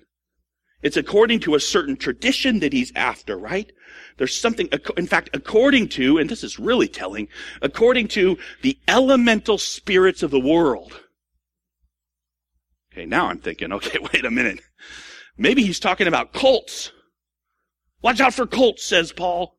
It's 0.83 0.97
according 0.97 1.39
to 1.41 1.55
a 1.55 1.59
certain 1.59 1.95
tradition 1.95 2.59
that 2.59 2.73
he's 2.73 2.91
after, 2.93 3.37
right? 3.37 3.71
There's 4.17 4.35
something, 4.35 4.67
in 4.97 5.07
fact, 5.07 5.29
according 5.33 5.87
to, 5.89 6.17
and 6.17 6.29
this 6.29 6.43
is 6.43 6.59
really 6.59 6.89
telling, 6.89 7.29
according 7.61 8.09
to 8.09 8.37
the 8.61 8.77
elemental 8.87 9.57
spirits 9.57 10.21
of 10.21 10.31
the 10.31 10.39
world. 10.39 10.99
Okay, 12.91 13.05
now 13.05 13.27
I'm 13.27 13.39
thinking, 13.39 13.71
okay, 13.71 13.97
wait 14.13 14.25
a 14.25 14.31
minute. 14.31 14.59
Maybe 15.37 15.63
he's 15.63 15.79
talking 15.79 16.07
about 16.07 16.33
cults. 16.33 16.91
Watch 18.03 18.19
out 18.19 18.33
for 18.33 18.45
cults, 18.45 18.85
says 18.85 19.13
Paul. 19.13 19.57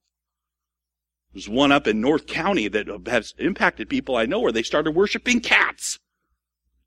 There's 1.33 1.49
one 1.49 1.73
up 1.73 1.89
in 1.89 2.01
North 2.01 2.27
County 2.27 2.69
that 2.69 2.87
has 3.09 3.35
impacted 3.39 3.89
people 3.89 4.15
I 4.15 4.27
know 4.27 4.39
where 4.39 4.53
they 4.53 4.63
started 4.63 4.93
worshiping 4.93 5.41
cats. 5.41 5.99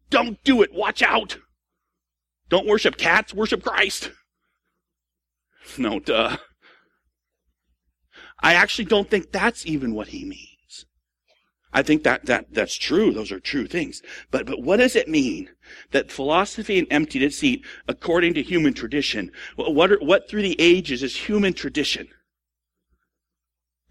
Don't 0.09 0.41
do 0.45 0.61
it. 0.61 0.73
Watch 0.73 1.01
out. 1.01 1.37
Don't 2.47 2.67
worship 2.67 2.95
cats, 2.95 3.33
worship 3.33 3.63
Christ. 3.63 4.11
No, 5.77 5.99
duh. 5.99 6.37
I 8.41 8.53
actually 8.53 8.85
don't 8.85 9.09
think 9.09 9.33
that's 9.33 9.65
even 9.65 9.93
what 9.93 10.07
he 10.07 10.23
means. 10.23 10.85
I 11.73 11.81
think 11.83 12.03
that, 12.03 12.25
that, 12.27 12.53
that's 12.53 12.75
true. 12.75 13.11
Those 13.11 13.33
are 13.33 13.41
true 13.41 13.67
things. 13.67 14.01
But, 14.31 14.45
but 14.45 14.61
what 14.61 14.77
does 14.77 14.95
it 14.95 15.09
mean 15.09 15.49
that 15.91 16.11
philosophy 16.11 16.79
and 16.79 16.87
emptied 16.91 17.23
its 17.23 17.37
seat 17.37 17.65
according 17.87 18.33
to 18.35 18.43
human 18.43 18.73
tradition? 18.73 19.31
What, 19.55 19.91
are, 19.91 19.99
what 19.99 20.29
through 20.29 20.43
the 20.43 20.59
ages 20.59 21.03
is 21.03 21.15
human 21.15 21.53
tradition? 21.53 22.07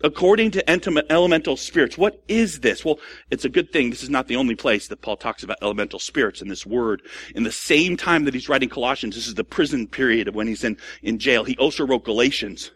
According 0.03 0.51
to 0.53 0.71
elemental 1.11 1.57
spirits, 1.57 1.97
what 1.97 2.23
is 2.29 2.61
this? 2.61 2.85
Well, 2.85 3.01
it's 3.31 3.47
a 3.47 3.49
good 3.49 3.73
thing. 3.73 3.89
This 3.89 4.03
is 4.03 4.11
not 4.11 4.29
the 4.29 4.37
only 4.37 4.55
place 4.55 4.89
that 4.89 5.01
Paul 5.01 5.17
talks 5.17 5.43
about 5.43 5.57
elemental 5.63 5.99
spirits 5.99 6.43
in 6.43 6.49
this 6.49 6.67
word. 6.67 7.01
In 7.35 7.45
the 7.45 7.53
same 7.53 7.97
time 7.97 8.25
that 8.25 8.35
he's 8.35 8.49
writing 8.49 8.69
Colossians, 8.69 9.15
this 9.15 9.27
is 9.27 9.35
the 9.35 9.45
prison 9.45 9.87
period 9.87 10.29
of 10.29 10.35
when 10.35 10.49
he's 10.49 10.65
in, 10.65 10.77
in 11.03 11.19
jail. 11.19 11.45
He 11.45 11.57
also 11.57 11.87
wrote 11.87 12.05
Galatians. 12.05 12.73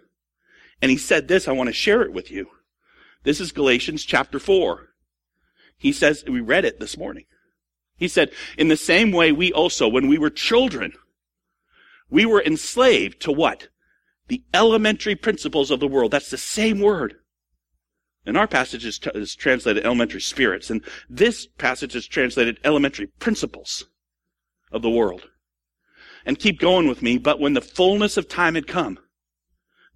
And 0.80 0.90
he 0.90 0.96
said 0.96 1.28
this, 1.28 1.46
I 1.46 1.52
want 1.52 1.68
to 1.68 1.74
share 1.74 2.00
it 2.02 2.12
with 2.12 2.30
you. 2.30 2.48
This 3.22 3.38
is 3.38 3.52
Galatians 3.52 4.04
chapter 4.04 4.38
4. 4.38 4.88
He 5.76 5.92
says, 5.92 6.24
we 6.26 6.40
read 6.40 6.64
it 6.64 6.80
this 6.80 6.96
morning. 6.96 7.26
He 8.00 8.08
said, 8.08 8.32
in 8.58 8.66
the 8.66 8.76
same 8.76 9.12
way 9.12 9.30
we 9.30 9.52
also, 9.52 9.86
when 9.86 10.08
we 10.08 10.18
were 10.18 10.30
children, 10.30 10.94
we 12.08 12.26
were 12.26 12.42
enslaved 12.42 13.20
to 13.22 13.30
what? 13.30 13.68
the 14.30 14.42
elementary 14.54 15.16
principles 15.16 15.72
of 15.72 15.80
the 15.80 15.88
world. 15.88 16.12
That's 16.12 16.30
the 16.30 16.38
same 16.38 16.80
word. 16.80 17.16
In 18.24 18.36
our 18.36 18.46
passage 18.46 18.86
is, 18.86 19.00
t- 19.00 19.10
is 19.12 19.34
translated 19.34 19.84
elementary 19.84 20.20
spirits, 20.20 20.70
and 20.70 20.84
this 21.08 21.46
passage 21.58 21.96
is 21.96 22.06
translated 22.06 22.60
elementary 22.62 23.08
principles 23.08 23.86
of 24.70 24.82
the 24.82 24.90
world. 24.90 25.28
And 26.24 26.38
keep 26.38 26.60
going 26.60 26.86
with 26.86 27.02
me, 27.02 27.18
but 27.18 27.40
when 27.40 27.54
the 27.54 27.60
fullness 27.60 28.16
of 28.16 28.28
time 28.28 28.54
had 28.54 28.68
come, 28.68 29.00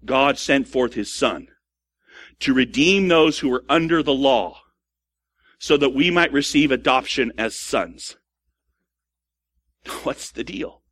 God 0.03 0.37
sent 0.37 0.67
forth 0.67 0.95
his 0.95 1.13
son 1.13 1.47
to 2.39 2.53
redeem 2.53 3.07
those 3.07 3.39
who 3.39 3.47
were 3.47 3.63
under 3.69 4.03
the 4.03 4.13
law 4.13 4.59
so 5.65 5.77
that 5.77 5.95
we 5.95 6.11
might 6.11 6.31
receive 6.31 6.69
adoption 6.69 7.31
as 7.39 7.55
sons. 7.55 8.17
What's 10.03 10.29
the 10.29 10.43
deal? 10.43 10.83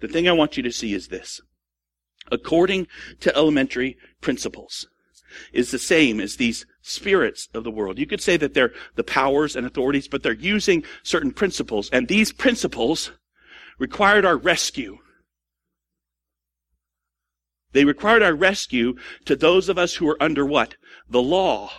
The 0.00 0.08
thing 0.08 0.28
I 0.28 0.32
want 0.32 0.56
you 0.56 0.62
to 0.64 0.72
see 0.72 0.92
is 0.92 1.06
this 1.06 1.40
according 2.32 2.88
to 3.20 3.36
elementary 3.36 3.96
principles 4.20 4.88
is 5.52 5.70
the 5.70 5.78
same 5.78 6.18
as 6.18 6.34
these 6.34 6.66
spirits 6.82 7.48
of 7.54 7.62
the 7.62 7.70
world. 7.70 8.00
You 8.00 8.08
could 8.08 8.20
say 8.20 8.36
that 8.38 8.54
they're 8.54 8.72
the 8.96 9.04
powers 9.04 9.54
and 9.54 9.64
authorities, 9.64 10.08
but 10.08 10.24
they're 10.24 10.32
using 10.32 10.82
certain 11.04 11.30
principles, 11.30 11.88
and 11.92 12.08
these 12.08 12.32
principles 12.32 13.12
required 13.78 14.24
our 14.24 14.36
rescue. 14.36 14.98
They 17.70 17.84
required 17.84 18.24
our 18.24 18.34
rescue 18.34 18.96
to 19.26 19.36
those 19.36 19.68
of 19.68 19.78
us 19.78 19.94
who 19.94 20.08
are 20.08 20.20
under 20.20 20.44
what? 20.44 20.74
The 21.08 21.22
law. 21.22 21.70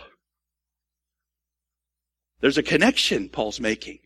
There's 2.42 2.58
a 2.58 2.62
connection 2.62 3.28
Paul's 3.28 3.60
making 3.60 4.00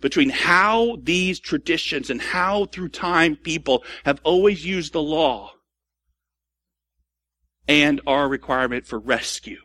between 0.00 0.30
how 0.30 0.96
these 1.00 1.38
traditions 1.38 2.10
and 2.10 2.20
how 2.20 2.64
through 2.64 2.88
time 2.88 3.36
people 3.36 3.84
have 4.04 4.20
always 4.24 4.64
used 4.64 4.94
the 4.94 5.02
law 5.02 5.52
and 7.68 8.00
our 8.06 8.28
requirement 8.28 8.86
for 8.86 8.98
rescue. 8.98 9.60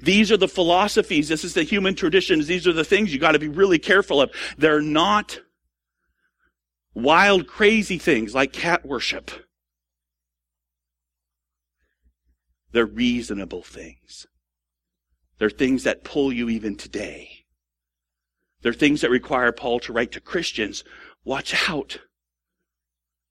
These 0.00 0.30
are 0.30 0.36
the 0.36 0.48
philosophies. 0.48 1.28
This 1.28 1.44
is 1.44 1.54
the 1.54 1.64
human 1.64 1.94
traditions. 1.94 2.46
These 2.46 2.66
are 2.66 2.72
the 2.72 2.84
things 2.84 3.12
you 3.12 3.18
got 3.18 3.32
to 3.32 3.38
be 3.38 3.48
really 3.48 3.78
careful 3.78 4.22
of. 4.22 4.30
They're 4.56 4.80
not 4.80 5.40
wild, 6.94 7.48
crazy 7.48 7.98
things 7.98 8.34
like 8.34 8.52
cat 8.52 8.86
worship. 8.86 9.30
They're 12.70 12.86
reasonable 12.86 13.62
things. 13.62 14.26
They're 15.38 15.50
things 15.50 15.84
that 15.84 16.04
pull 16.04 16.32
you 16.32 16.48
even 16.48 16.76
today. 16.76 17.44
There 18.62 18.70
are 18.70 18.74
things 18.74 19.02
that 19.02 19.10
require 19.10 19.52
Paul 19.52 19.78
to 19.80 19.92
write 19.92 20.12
to 20.12 20.20
Christians. 20.20 20.82
Watch 21.24 21.68
out. 21.68 21.98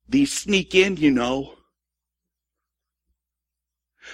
These 0.07 0.31
sneak 0.31 0.73
in, 0.73 0.95
you 0.97 1.11
know. 1.11 1.55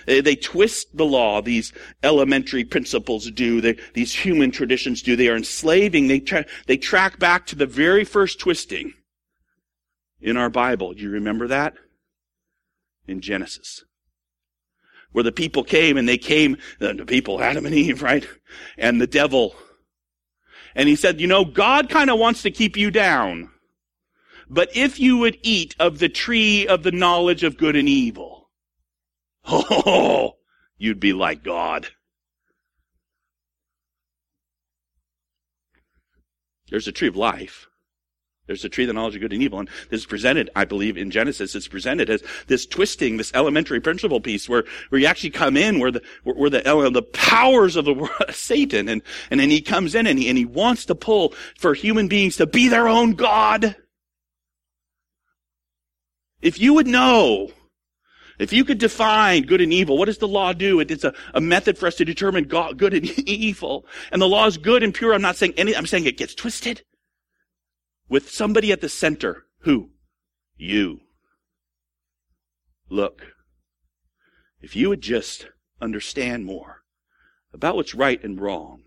They 0.07 0.35
twist 0.35 0.97
the 0.97 1.05
law, 1.05 1.41
these 1.41 1.71
elementary 2.01 2.63
principles 2.63 3.29
do, 3.29 3.62
they, 3.62 3.77
these 3.93 4.12
human 4.12 4.50
traditions 4.50 5.03
do. 5.03 5.15
They 5.15 5.29
are 5.29 5.38
enslaving. 5.38 6.07
They, 6.07 6.19
tra- 6.19 6.45
they 6.65 6.77
track 6.77 7.19
back 7.19 7.45
to 7.47 7.55
the 7.55 7.67
very 7.67 8.03
first 8.03 8.39
twisting 8.39 8.93
in 10.19 10.35
our 10.35 10.50
Bible. 10.50 10.93
Do 10.93 11.01
you 11.03 11.12
remember 11.12 11.47
that? 11.47 11.75
In 13.07 13.21
Genesis. 13.21 13.83
Where 15.13 15.24
the 15.24 15.32
people 15.32 15.63
came 15.63 15.98
and 15.98 16.08
they 16.08 16.17
came, 16.17 16.58
uh, 16.82 16.93
the 16.93 17.05
people, 17.05 17.41
Adam 17.41 17.65
and 17.65 17.74
Eve, 17.74 18.01
right? 18.01 18.27
And 18.77 19.00
the 19.00 19.08
devil 19.08 19.55
and 20.75 20.89
he 20.89 20.96
said, 20.96 21.22
you 21.22 21.27
know, 21.27 21.46
God 21.46 21.89
kind 21.89 22.10
of 22.10 22.20
wants 22.20 22.41
to 22.43 22.51
keep 22.51 22.77
you 22.77 22.89
down. 22.91 23.50
But 24.50 24.75
if 24.75 25.00
you 25.00 25.17
would 25.17 25.38
eat 25.41 25.75
of 25.79 26.00
the 26.00 26.10
tree 26.10 26.67
of 26.67 26.84
the 26.84 26.91
knowledge 26.91 27.43
of 27.43 27.58
good 27.58 27.75
and 27.75 27.88
evil, 27.88 28.50
oh, 29.46 30.34
you'd 30.77 31.00
be 31.00 31.13
like 31.13 31.43
God. 31.43 31.88
There's 36.70 36.88
a 36.88 36.91
tree 36.91 37.08
of 37.08 37.15
life. 37.15 37.67
There's 38.45 38.65
a 38.65 38.69
tree 38.69 38.83
of 38.83 38.89
the 38.89 38.93
knowledge 38.93 39.15
of 39.15 39.21
good 39.21 39.31
and 39.31 39.41
evil. 39.41 39.59
And 39.59 39.69
this 39.89 40.01
is 40.01 40.05
presented, 40.05 40.50
I 40.53 40.65
believe, 40.65 40.97
in 40.97 41.12
Genesis, 41.12 41.55
it's 41.55 41.67
presented 41.67 42.09
as 42.09 42.21
this 42.47 42.65
twisting, 42.65 43.15
this 43.15 43.31
elementary 43.33 43.79
principle 43.79 44.19
piece 44.19 44.50
where, 44.50 44.65
where 44.89 45.00
you 45.00 45.07
actually 45.07 45.29
come 45.29 45.55
in 45.55 45.79
where 45.79 45.91
the, 45.91 46.01
where, 46.23 46.35
where 46.35 46.50
the, 46.50 46.69
uh, 46.69 46.89
the 46.89 47.03
powers 47.03 47.77
of 47.77 47.85
the 47.85 47.93
world, 47.93 48.12
Satan, 48.31 48.89
and, 48.89 49.01
and 49.31 49.39
then 49.39 49.50
he 49.50 49.62
comes 49.62 49.95
in 49.95 50.07
and 50.07 50.19
he, 50.19 50.27
and 50.27 50.38
he 50.38 50.43
wants 50.43 50.85
to 50.85 50.95
pull 50.95 51.33
for 51.57 51.73
human 51.73 52.09
beings 52.09 52.35
to 52.38 52.45
be 52.45 52.67
their 52.67 52.89
own 52.89 53.13
God. 53.13 53.77
If 56.41 56.59
you 56.59 56.73
would 56.73 56.88
know, 56.88 57.50
if 58.39 58.51
you 58.51 58.65
could 58.65 58.77
define 58.77 59.43
good 59.43 59.62
and 59.62 59.71
evil, 59.71 59.97
what 59.97 60.05
does 60.05 60.17
the 60.17 60.27
law 60.27 60.51
do? 60.51 60.81
It, 60.81 60.91
it's 60.91 61.05
a, 61.05 61.13
a 61.33 61.39
method 61.39 61.77
for 61.77 61.88
us 61.88 61.95
to 61.95 62.03
determine 62.03 62.50
God, 62.50 62.77
good 62.77 62.93
and 62.93 63.05
evil. 63.19 63.85
And 64.12 64.21
the 64.21 64.27
law 64.27 64.47
is 64.47 64.57
good 64.57 64.83
and 64.83 64.93
pure. 64.93 65.13
I'm 65.13 65.21
not 65.21 65.38
saying 65.38 65.53
any, 65.55 65.73
I'm 65.73 65.88
saying 65.88 66.05
it 66.07 66.17
gets 66.17 66.35
twisted 66.35 66.83
with 68.10 68.29
somebody 68.29 68.72
at 68.72 68.81
the 68.81 68.89
center. 68.89 69.45
Who? 69.60 69.91
You. 70.55 71.01
Look, 72.89 73.33
if 74.62 74.75
you 74.75 74.89
would 74.89 75.01
just 75.01 75.48
understand 75.81 76.45
more 76.45 76.83
about 77.53 77.75
what's 77.75 77.95
right 77.95 78.24
and 78.24 78.39
wrong, 78.39 78.83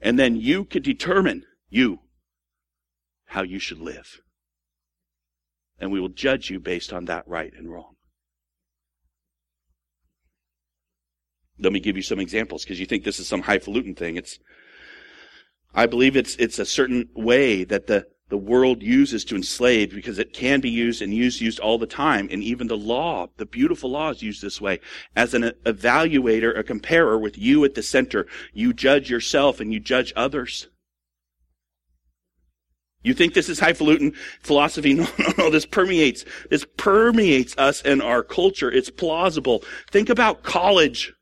and 0.00 0.18
then 0.18 0.36
you 0.36 0.64
could 0.64 0.82
determine, 0.82 1.44
you, 1.68 2.00
how 3.26 3.42
you 3.42 3.58
should 3.58 3.80
live. 3.80 4.20
And 5.78 5.90
we 5.90 6.00
will 6.00 6.08
judge 6.08 6.50
you 6.50 6.60
based 6.60 6.92
on 6.92 7.06
that 7.06 7.26
right 7.26 7.52
and 7.56 7.70
wrong. 7.70 7.96
Let 11.58 11.72
me 11.72 11.80
give 11.80 11.96
you 11.96 12.02
some 12.02 12.20
examples 12.20 12.64
because 12.64 12.78
you 12.78 12.86
think 12.86 13.04
this 13.04 13.18
is 13.18 13.28
some 13.28 13.42
highfalutin 13.42 13.94
thing. 13.94 14.16
It's, 14.16 14.38
I 15.74 15.86
believe 15.86 16.16
it's, 16.16 16.36
it's 16.36 16.58
a 16.58 16.66
certain 16.66 17.08
way 17.14 17.64
that 17.64 17.86
the, 17.86 18.06
the 18.28 18.36
world 18.36 18.82
uses 18.82 19.24
to 19.24 19.36
enslave 19.36 19.94
because 19.94 20.18
it 20.18 20.32
can 20.32 20.60
be 20.60 20.70
used 20.70 21.00
and 21.00 21.14
used 21.14 21.40
used 21.40 21.60
all 21.60 21.78
the 21.78 21.86
time. 21.86 22.28
And 22.30 22.42
even 22.42 22.66
the 22.66 22.76
law 22.76 23.28
the 23.36 23.46
beautiful 23.46 23.90
law 23.90 24.10
is 24.10 24.22
used 24.22 24.42
this 24.42 24.60
way. 24.60 24.80
As 25.14 25.34
an 25.34 25.52
evaluator 25.64 26.56
a 26.58 26.64
comparer 26.64 27.18
with 27.18 27.38
you 27.38 27.64
at 27.64 27.74
the 27.74 27.82
center 27.82 28.26
you 28.52 28.72
judge 28.72 29.10
yourself 29.10 29.60
and 29.60 29.72
you 29.72 29.80
judge 29.80 30.12
others. 30.16 30.68
You 33.02 33.14
think 33.14 33.34
this 33.34 33.48
is 33.48 33.60
highfalutin 33.60 34.14
philosophy? 34.40 34.94
No 34.94 35.06
no 35.18 35.32
no. 35.38 35.50
This 35.50 35.66
permeates 35.66 36.24
this 36.50 36.66
permeates 36.76 37.56
us 37.56 37.80
and 37.82 38.02
our 38.02 38.24
culture. 38.24 38.70
It's 38.70 38.90
plausible. 38.90 39.62
Think 39.92 40.08
about 40.08 40.42
college 40.42 41.12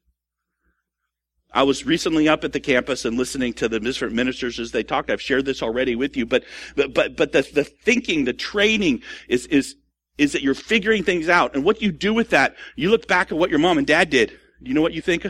I 1.54 1.62
was 1.62 1.86
recently 1.86 2.28
up 2.28 2.42
at 2.42 2.52
the 2.52 2.58
campus 2.58 3.04
and 3.04 3.16
listening 3.16 3.52
to 3.54 3.68
the 3.68 3.78
different 3.78 4.12
ministers 4.12 4.58
as 4.58 4.72
they 4.72 4.82
talked. 4.82 5.08
I've 5.08 5.22
shared 5.22 5.44
this 5.44 5.62
already 5.62 5.94
with 5.94 6.16
you, 6.16 6.26
but, 6.26 6.42
but, 6.74 6.92
but, 7.16 7.32
the, 7.32 7.48
the 7.54 7.62
thinking, 7.62 8.24
the 8.24 8.32
training 8.32 9.02
is, 9.28 9.46
is, 9.46 9.76
is 10.18 10.32
that 10.32 10.42
you're 10.42 10.54
figuring 10.54 11.04
things 11.04 11.28
out. 11.28 11.54
And 11.54 11.64
what 11.64 11.80
you 11.80 11.92
do 11.92 12.12
with 12.12 12.30
that, 12.30 12.56
you 12.74 12.90
look 12.90 13.06
back 13.06 13.30
at 13.30 13.38
what 13.38 13.50
your 13.50 13.60
mom 13.60 13.78
and 13.78 13.86
dad 13.86 14.10
did. 14.10 14.30
Do 14.30 14.68
you 14.68 14.74
know 14.74 14.82
what 14.82 14.94
you 14.94 15.00
think? 15.00 15.26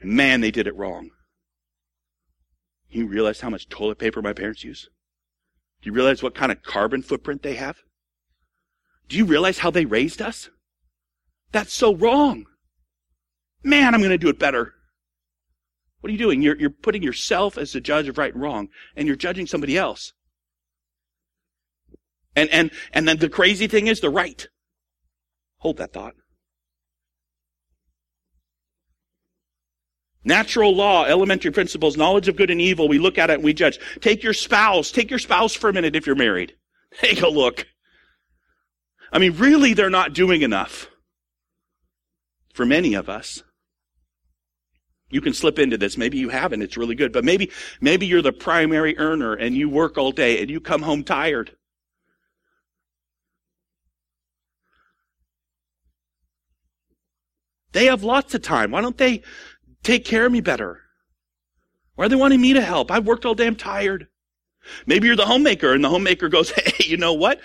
Man, 0.00 0.40
they 0.40 0.52
did 0.52 0.68
it 0.68 0.76
wrong. 0.76 1.10
You 2.88 3.08
realize 3.08 3.40
how 3.40 3.50
much 3.50 3.68
toilet 3.68 3.98
paper 3.98 4.22
my 4.22 4.32
parents 4.32 4.62
use? 4.62 4.88
Do 5.82 5.90
you 5.90 5.92
realize 5.92 6.22
what 6.22 6.36
kind 6.36 6.52
of 6.52 6.62
carbon 6.62 7.02
footprint 7.02 7.42
they 7.42 7.54
have? 7.54 7.78
Do 9.08 9.16
you 9.16 9.24
realize 9.24 9.58
how 9.58 9.70
they 9.72 9.86
raised 9.86 10.22
us? 10.22 10.50
That's 11.50 11.72
so 11.72 11.94
wrong. 11.94 12.46
Man, 13.62 13.94
I'm 13.94 14.00
going 14.00 14.10
to 14.10 14.18
do 14.18 14.28
it 14.28 14.38
better. 14.38 14.74
What 16.00 16.10
are 16.10 16.12
you 16.12 16.18
doing? 16.18 16.42
You're, 16.42 16.56
you're 16.56 16.70
putting 16.70 17.02
yourself 17.02 17.58
as 17.58 17.72
the 17.72 17.80
judge 17.80 18.08
of 18.08 18.18
right 18.18 18.32
and 18.32 18.42
wrong, 18.42 18.68
and 18.96 19.06
you're 19.06 19.16
judging 19.16 19.46
somebody 19.46 19.76
else. 19.76 20.12
And, 22.36 22.48
and, 22.50 22.70
and 22.92 23.08
then 23.08 23.18
the 23.18 23.28
crazy 23.28 23.66
thing 23.66 23.88
is 23.88 24.00
the 24.00 24.10
right. 24.10 24.46
Hold 25.58 25.78
that 25.78 25.92
thought. 25.92 26.14
Natural 30.24 30.74
law, 30.74 31.04
elementary 31.04 31.50
principles, 31.50 31.96
knowledge 31.96 32.28
of 32.28 32.36
good 32.36 32.50
and 32.50 32.60
evil, 32.60 32.86
we 32.86 32.98
look 32.98 33.18
at 33.18 33.30
it 33.30 33.34
and 33.34 33.44
we 33.44 33.54
judge. 33.54 33.78
Take 34.00 34.22
your 34.22 34.34
spouse, 34.34 34.90
take 34.90 35.10
your 35.10 35.18
spouse 35.18 35.54
for 35.54 35.70
a 35.70 35.72
minute 35.72 35.96
if 35.96 36.06
you're 36.06 36.16
married. 36.16 36.54
Take 37.00 37.20
a 37.22 37.28
look. 37.28 37.66
I 39.12 39.18
mean, 39.18 39.36
really, 39.36 39.74
they're 39.74 39.90
not 39.90 40.14
doing 40.14 40.42
enough 40.42 40.88
for 42.54 42.64
many 42.64 42.94
of 42.94 43.08
us. 43.08 43.42
You 45.10 45.20
can 45.20 45.32
slip 45.32 45.58
into 45.58 45.78
this. 45.78 45.96
Maybe 45.96 46.18
you 46.18 46.28
haven't. 46.28 46.62
It's 46.62 46.76
really 46.76 46.94
good. 46.94 47.12
But 47.12 47.24
maybe, 47.24 47.50
maybe 47.80 48.06
you're 48.06 48.22
the 48.22 48.32
primary 48.32 48.96
earner 48.98 49.34
and 49.34 49.56
you 49.56 49.68
work 49.68 49.96
all 49.96 50.12
day 50.12 50.40
and 50.40 50.50
you 50.50 50.60
come 50.60 50.82
home 50.82 51.02
tired. 51.02 51.52
They 57.72 57.86
have 57.86 58.02
lots 58.02 58.34
of 58.34 58.42
time. 58.42 58.70
Why 58.70 58.80
don't 58.80 58.98
they 58.98 59.22
take 59.82 60.04
care 60.04 60.26
of 60.26 60.32
me 60.32 60.40
better? 60.40 60.80
Why 61.94 62.06
are 62.06 62.08
they 62.08 62.16
wanting 62.16 62.40
me 62.40 62.52
to 62.52 62.62
help? 62.62 62.90
I've 62.90 63.06
worked 63.06 63.24
all 63.24 63.34
day. 63.34 63.46
I'm 63.46 63.56
tired. 63.56 64.08
Maybe 64.86 65.06
you're 65.06 65.16
the 65.16 65.26
homemaker 65.26 65.72
and 65.72 65.82
the 65.82 65.88
homemaker 65.88 66.28
goes, 66.28 66.50
Hey, 66.56 66.84
you 66.84 66.96
know 66.96 67.14
what? 67.14 67.40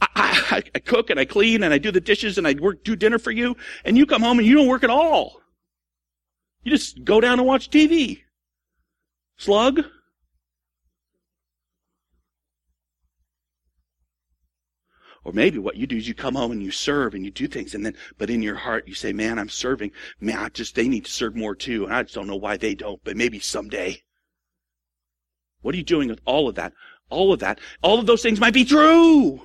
I, 0.00 0.06
I, 0.14 0.62
I, 0.74 0.78
cook 0.80 1.08
and 1.08 1.18
I 1.18 1.24
clean 1.24 1.62
and 1.62 1.72
I 1.72 1.78
do 1.78 1.90
the 1.90 2.00
dishes 2.00 2.36
and 2.36 2.46
I 2.46 2.54
work, 2.54 2.84
do 2.84 2.96
dinner 2.96 3.18
for 3.18 3.30
you. 3.30 3.56
And 3.84 3.96
you 3.96 4.04
come 4.04 4.22
home 4.22 4.38
and 4.38 4.46
you 4.46 4.54
don't 4.54 4.66
work 4.66 4.84
at 4.84 4.90
all. 4.90 5.40
You 6.66 6.72
just 6.72 7.04
go 7.04 7.20
down 7.20 7.38
and 7.38 7.46
watch 7.46 7.70
TV. 7.70 8.22
Slug? 9.36 9.84
Or 15.22 15.32
maybe 15.32 15.58
what 15.58 15.76
you 15.76 15.86
do 15.86 15.96
is 15.96 16.08
you 16.08 16.14
come 16.14 16.34
home 16.34 16.50
and 16.50 16.60
you 16.60 16.72
serve 16.72 17.14
and 17.14 17.24
you 17.24 17.30
do 17.30 17.46
things 17.46 17.76
and 17.76 17.86
then, 17.86 17.94
but 18.18 18.30
in 18.30 18.42
your 18.42 18.56
heart 18.56 18.88
you 18.88 18.94
say, 18.94 19.12
man, 19.12 19.38
I'm 19.38 19.48
serving. 19.48 19.92
Man, 20.18 20.38
I 20.38 20.48
just, 20.48 20.74
they 20.74 20.88
need 20.88 21.04
to 21.04 21.12
serve 21.12 21.36
more 21.36 21.54
too. 21.54 21.84
And 21.84 21.94
I 21.94 22.02
just 22.02 22.16
don't 22.16 22.26
know 22.26 22.34
why 22.34 22.56
they 22.56 22.74
don't, 22.74 23.00
but 23.04 23.16
maybe 23.16 23.38
someday. 23.38 24.02
What 25.62 25.72
are 25.72 25.78
you 25.78 25.84
doing 25.84 26.08
with 26.08 26.20
all 26.24 26.48
of 26.48 26.56
that? 26.56 26.72
All 27.10 27.32
of 27.32 27.38
that. 27.38 27.60
All 27.80 28.00
of 28.00 28.06
those 28.06 28.22
things 28.22 28.40
might 28.40 28.54
be 28.54 28.64
true. 28.64 29.40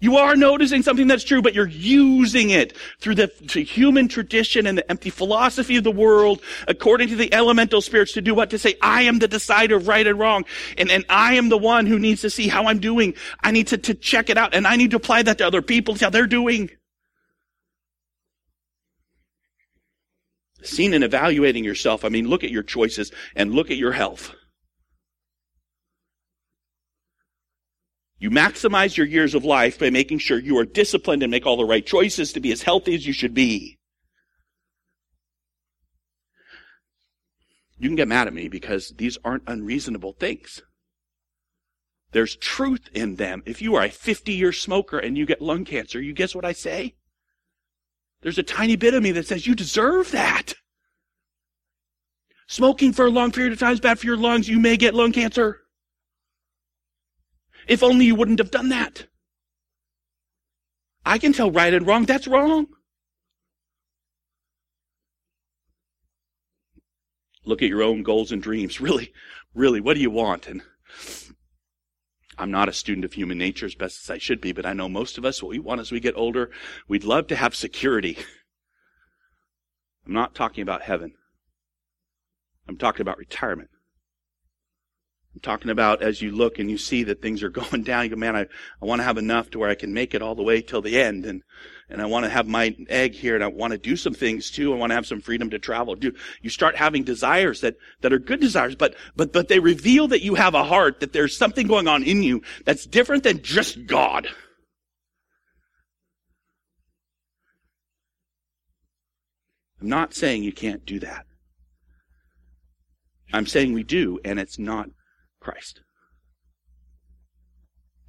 You 0.00 0.16
are 0.16 0.34
noticing 0.34 0.82
something 0.82 1.06
that's 1.06 1.24
true, 1.24 1.42
but 1.42 1.54
you're 1.54 1.68
using 1.68 2.48
it 2.50 2.74
through 3.00 3.16
the 3.16 3.26
human 3.62 4.08
tradition 4.08 4.66
and 4.66 4.78
the 4.78 4.90
empty 4.90 5.10
philosophy 5.10 5.76
of 5.76 5.84
the 5.84 5.90
world, 5.90 6.40
according 6.66 7.08
to 7.08 7.16
the 7.16 7.32
elemental 7.34 7.82
spirits, 7.82 8.12
to 8.14 8.22
do 8.22 8.34
what? 8.34 8.48
To 8.50 8.58
say, 8.58 8.76
I 8.80 9.02
am 9.02 9.18
the 9.18 9.28
decider 9.28 9.76
of 9.76 9.88
right 9.88 10.06
and 10.06 10.18
wrong, 10.18 10.46
and, 10.78 10.90
and 10.90 11.04
I 11.10 11.34
am 11.34 11.50
the 11.50 11.58
one 11.58 11.84
who 11.84 11.98
needs 11.98 12.22
to 12.22 12.30
see 12.30 12.48
how 12.48 12.66
I'm 12.66 12.78
doing. 12.78 13.14
I 13.42 13.50
need 13.50 13.68
to, 13.68 13.78
to 13.78 13.94
check 13.94 14.30
it 14.30 14.38
out, 14.38 14.54
and 14.54 14.66
I 14.66 14.76
need 14.76 14.92
to 14.92 14.96
apply 14.96 15.22
that 15.24 15.36
to 15.38 15.46
other 15.46 15.60
people, 15.60 15.94
see 15.94 16.06
how 16.06 16.10
they're 16.10 16.26
doing. 16.26 16.70
Seeing 20.62 20.94
and 20.94 21.04
evaluating 21.04 21.64
yourself, 21.64 22.06
I 22.06 22.08
mean, 22.08 22.26
look 22.26 22.42
at 22.42 22.50
your 22.50 22.62
choices 22.62 23.12
and 23.36 23.52
look 23.52 23.70
at 23.70 23.76
your 23.76 23.92
health. 23.92 24.34
You 28.20 28.30
maximize 28.30 28.98
your 28.98 29.06
years 29.06 29.34
of 29.34 29.46
life 29.46 29.78
by 29.78 29.88
making 29.88 30.18
sure 30.18 30.38
you 30.38 30.58
are 30.58 30.66
disciplined 30.66 31.22
and 31.22 31.30
make 31.30 31.46
all 31.46 31.56
the 31.56 31.64
right 31.64 31.84
choices 31.84 32.34
to 32.34 32.40
be 32.40 32.52
as 32.52 32.62
healthy 32.62 32.94
as 32.94 33.06
you 33.06 33.14
should 33.14 33.32
be. 33.32 33.78
You 37.78 37.88
can 37.88 37.96
get 37.96 38.08
mad 38.08 38.26
at 38.26 38.34
me 38.34 38.48
because 38.48 38.92
these 38.98 39.16
aren't 39.24 39.44
unreasonable 39.46 40.12
things. 40.12 40.60
There's 42.12 42.36
truth 42.36 42.90
in 42.92 43.16
them. 43.16 43.42
If 43.46 43.62
you 43.62 43.74
are 43.76 43.84
a 43.84 43.90
50 43.90 44.32
year 44.32 44.52
smoker 44.52 44.98
and 44.98 45.16
you 45.16 45.24
get 45.24 45.40
lung 45.40 45.64
cancer, 45.64 45.98
you 45.98 46.12
guess 46.12 46.34
what 46.34 46.44
I 46.44 46.52
say? 46.52 46.96
There's 48.20 48.36
a 48.36 48.42
tiny 48.42 48.76
bit 48.76 48.92
of 48.92 49.02
me 49.02 49.12
that 49.12 49.28
says 49.28 49.46
you 49.46 49.54
deserve 49.54 50.10
that. 50.10 50.52
Smoking 52.48 52.92
for 52.92 53.06
a 53.06 53.10
long 53.10 53.32
period 53.32 53.54
of 53.54 53.58
time 53.58 53.72
is 53.72 53.80
bad 53.80 53.98
for 53.98 54.04
your 54.04 54.18
lungs. 54.18 54.46
You 54.46 54.58
may 54.58 54.76
get 54.76 54.94
lung 54.94 55.12
cancer. 55.12 55.59
If 57.70 57.84
only 57.84 58.04
you 58.04 58.16
wouldn't 58.16 58.40
have 58.40 58.50
done 58.50 58.68
that. 58.70 59.06
I 61.06 61.18
can 61.18 61.32
tell 61.32 61.52
right 61.52 61.72
and 61.72 61.86
wrong. 61.86 62.04
That's 62.04 62.26
wrong. 62.26 62.66
Look 67.44 67.62
at 67.62 67.68
your 67.68 67.82
own 67.82 68.02
goals 68.02 68.32
and 68.32 68.42
dreams. 68.42 68.80
Really, 68.80 69.12
really, 69.54 69.80
what 69.80 69.94
do 69.94 70.00
you 70.00 70.10
want? 70.10 70.48
And 70.48 70.62
I'm 72.36 72.50
not 72.50 72.68
a 72.68 72.72
student 72.72 73.04
of 73.04 73.12
human 73.12 73.38
nature 73.38 73.66
as 73.66 73.76
best 73.76 74.02
as 74.02 74.10
I 74.10 74.18
should 74.18 74.40
be, 74.40 74.50
but 74.50 74.66
I 74.66 74.72
know 74.72 74.88
most 74.88 75.16
of 75.16 75.24
us, 75.24 75.40
what 75.40 75.50
we 75.50 75.60
want 75.60 75.80
as 75.80 75.92
we 75.92 76.00
get 76.00 76.16
older, 76.16 76.50
we'd 76.88 77.04
love 77.04 77.28
to 77.28 77.36
have 77.36 77.54
security. 77.54 78.18
I'm 80.06 80.12
not 80.12 80.34
talking 80.34 80.62
about 80.62 80.82
heaven. 80.82 81.14
I'm 82.68 82.78
talking 82.78 83.02
about 83.02 83.18
retirement. 83.18 83.70
I'm 85.34 85.40
talking 85.40 85.70
about 85.70 86.02
as 86.02 86.20
you 86.20 86.32
look 86.32 86.58
and 86.58 86.70
you 86.70 86.76
see 86.76 87.04
that 87.04 87.22
things 87.22 87.42
are 87.42 87.48
going 87.50 87.82
down, 87.82 88.04
you 88.04 88.10
go, 88.10 88.16
man, 88.16 88.36
I, 88.36 88.42
I 88.42 88.84
want 88.84 89.00
to 89.00 89.04
have 89.04 89.18
enough 89.18 89.50
to 89.50 89.58
where 89.58 89.70
I 89.70 89.74
can 89.74 89.92
make 89.92 90.14
it 90.14 90.22
all 90.22 90.34
the 90.34 90.42
way 90.42 90.60
till 90.60 90.82
the 90.82 91.00
end. 91.00 91.24
And, 91.24 91.42
and 91.88 92.02
I 92.02 92.06
want 92.06 92.24
to 92.24 92.30
have 92.30 92.46
my 92.46 92.76
egg 92.88 93.14
here 93.14 93.34
and 93.34 93.44
I 93.44 93.48
want 93.48 93.72
to 93.72 93.78
do 93.78 93.96
some 93.96 94.14
things 94.14 94.50
too. 94.50 94.72
I 94.72 94.76
want 94.76 94.90
to 94.90 94.94
have 94.94 95.06
some 95.06 95.20
freedom 95.20 95.50
to 95.50 95.58
travel. 95.58 95.94
Do, 95.94 96.12
you 96.42 96.50
start 96.50 96.76
having 96.76 97.04
desires 97.04 97.60
that, 97.60 97.76
that 98.00 98.12
are 98.12 98.18
good 98.18 98.40
desires, 98.40 98.74
but, 98.74 98.94
but, 99.16 99.32
but 99.32 99.48
they 99.48 99.60
reveal 99.60 100.08
that 100.08 100.22
you 100.22 100.34
have 100.34 100.54
a 100.54 100.64
heart, 100.64 101.00
that 101.00 101.12
there's 101.12 101.36
something 101.36 101.66
going 101.66 101.88
on 101.88 102.02
in 102.02 102.22
you 102.22 102.42
that's 102.64 102.86
different 102.86 103.22
than 103.22 103.42
just 103.42 103.86
God. 103.86 104.28
I'm 109.80 109.88
not 109.88 110.12
saying 110.12 110.42
you 110.42 110.52
can't 110.52 110.84
do 110.84 110.98
that. 111.00 111.24
I'm 113.32 113.46
saying 113.46 113.72
we 113.72 113.84
do, 113.84 114.18
and 114.24 114.38
it's 114.38 114.58
not 114.58 114.90
Christ. 115.40 115.80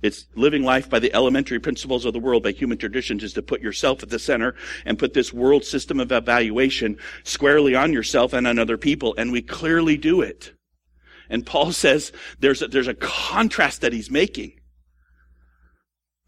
It's 0.02 0.26
living 0.36 0.63
life 0.63 0.89
by 0.89 1.00
the 1.00 1.13
elementary 1.13 1.60
principles 1.60 2.06
of 2.06 2.13
the 2.13 2.20
world, 2.20 2.44
by 2.44 2.52
human 2.52 2.78
traditions, 2.78 3.24
is 3.24 3.34
to 3.34 3.44
put 3.44 3.62
yourself 3.62 4.02
at 4.02 4.10
the 4.10 4.17
center 4.17 4.56
and 4.86 4.98
put 4.98 5.13
this 5.13 5.32
world 5.32 5.63
system 5.63 6.00
of 6.00 6.12
evaluation 6.12 6.98
squarely 7.24 7.76
on 7.76 7.94
yourself 7.94 8.34
and 8.34 8.48
on 8.48 8.58
other 8.58 8.78
people. 8.78 9.13
And 9.17 9.32
we 9.32 9.41
clearly 9.41 9.98
do 9.98 10.22
it. 10.22 10.54
And 11.30 11.46
Paul 11.46 11.72
says 11.72 12.12
there's 12.39 12.62
a, 12.62 12.67
there's 12.67 12.88
a 12.88 12.96
contrast 12.96 13.82
that 13.82 13.94
he's 13.94 14.10
making. 14.10 14.54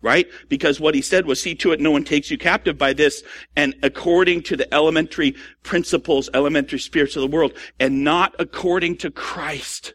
Right? 0.02 0.28
Because 0.50 0.82
what 0.82 0.96
he 0.96 1.02
said 1.02 1.26
was, 1.26 1.42
see 1.42 1.56
to 1.56 1.72
it 1.72 1.80
no 1.80 1.90
one 1.90 2.04
takes 2.04 2.30
you 2.30 2.38
captive 2.38 2.78
by 2.78 2.92
this 2.92 3.24
and 3.56 3.74
according 3.84 4.44
to 4.44 4.58
the 4.58 4.72
elementary 4.74 5.34
principles, 5.64 6.30
elementary 6.34 6.80
spirits 6.80 7.16
of 7.16 7.22
the 7.22 7.34
world, 7.36 7.54
and 7.80 8.04
not 8.04 8.36
according 8.38 8.98
to 8.98 9.10
Christ. 9.10 9.94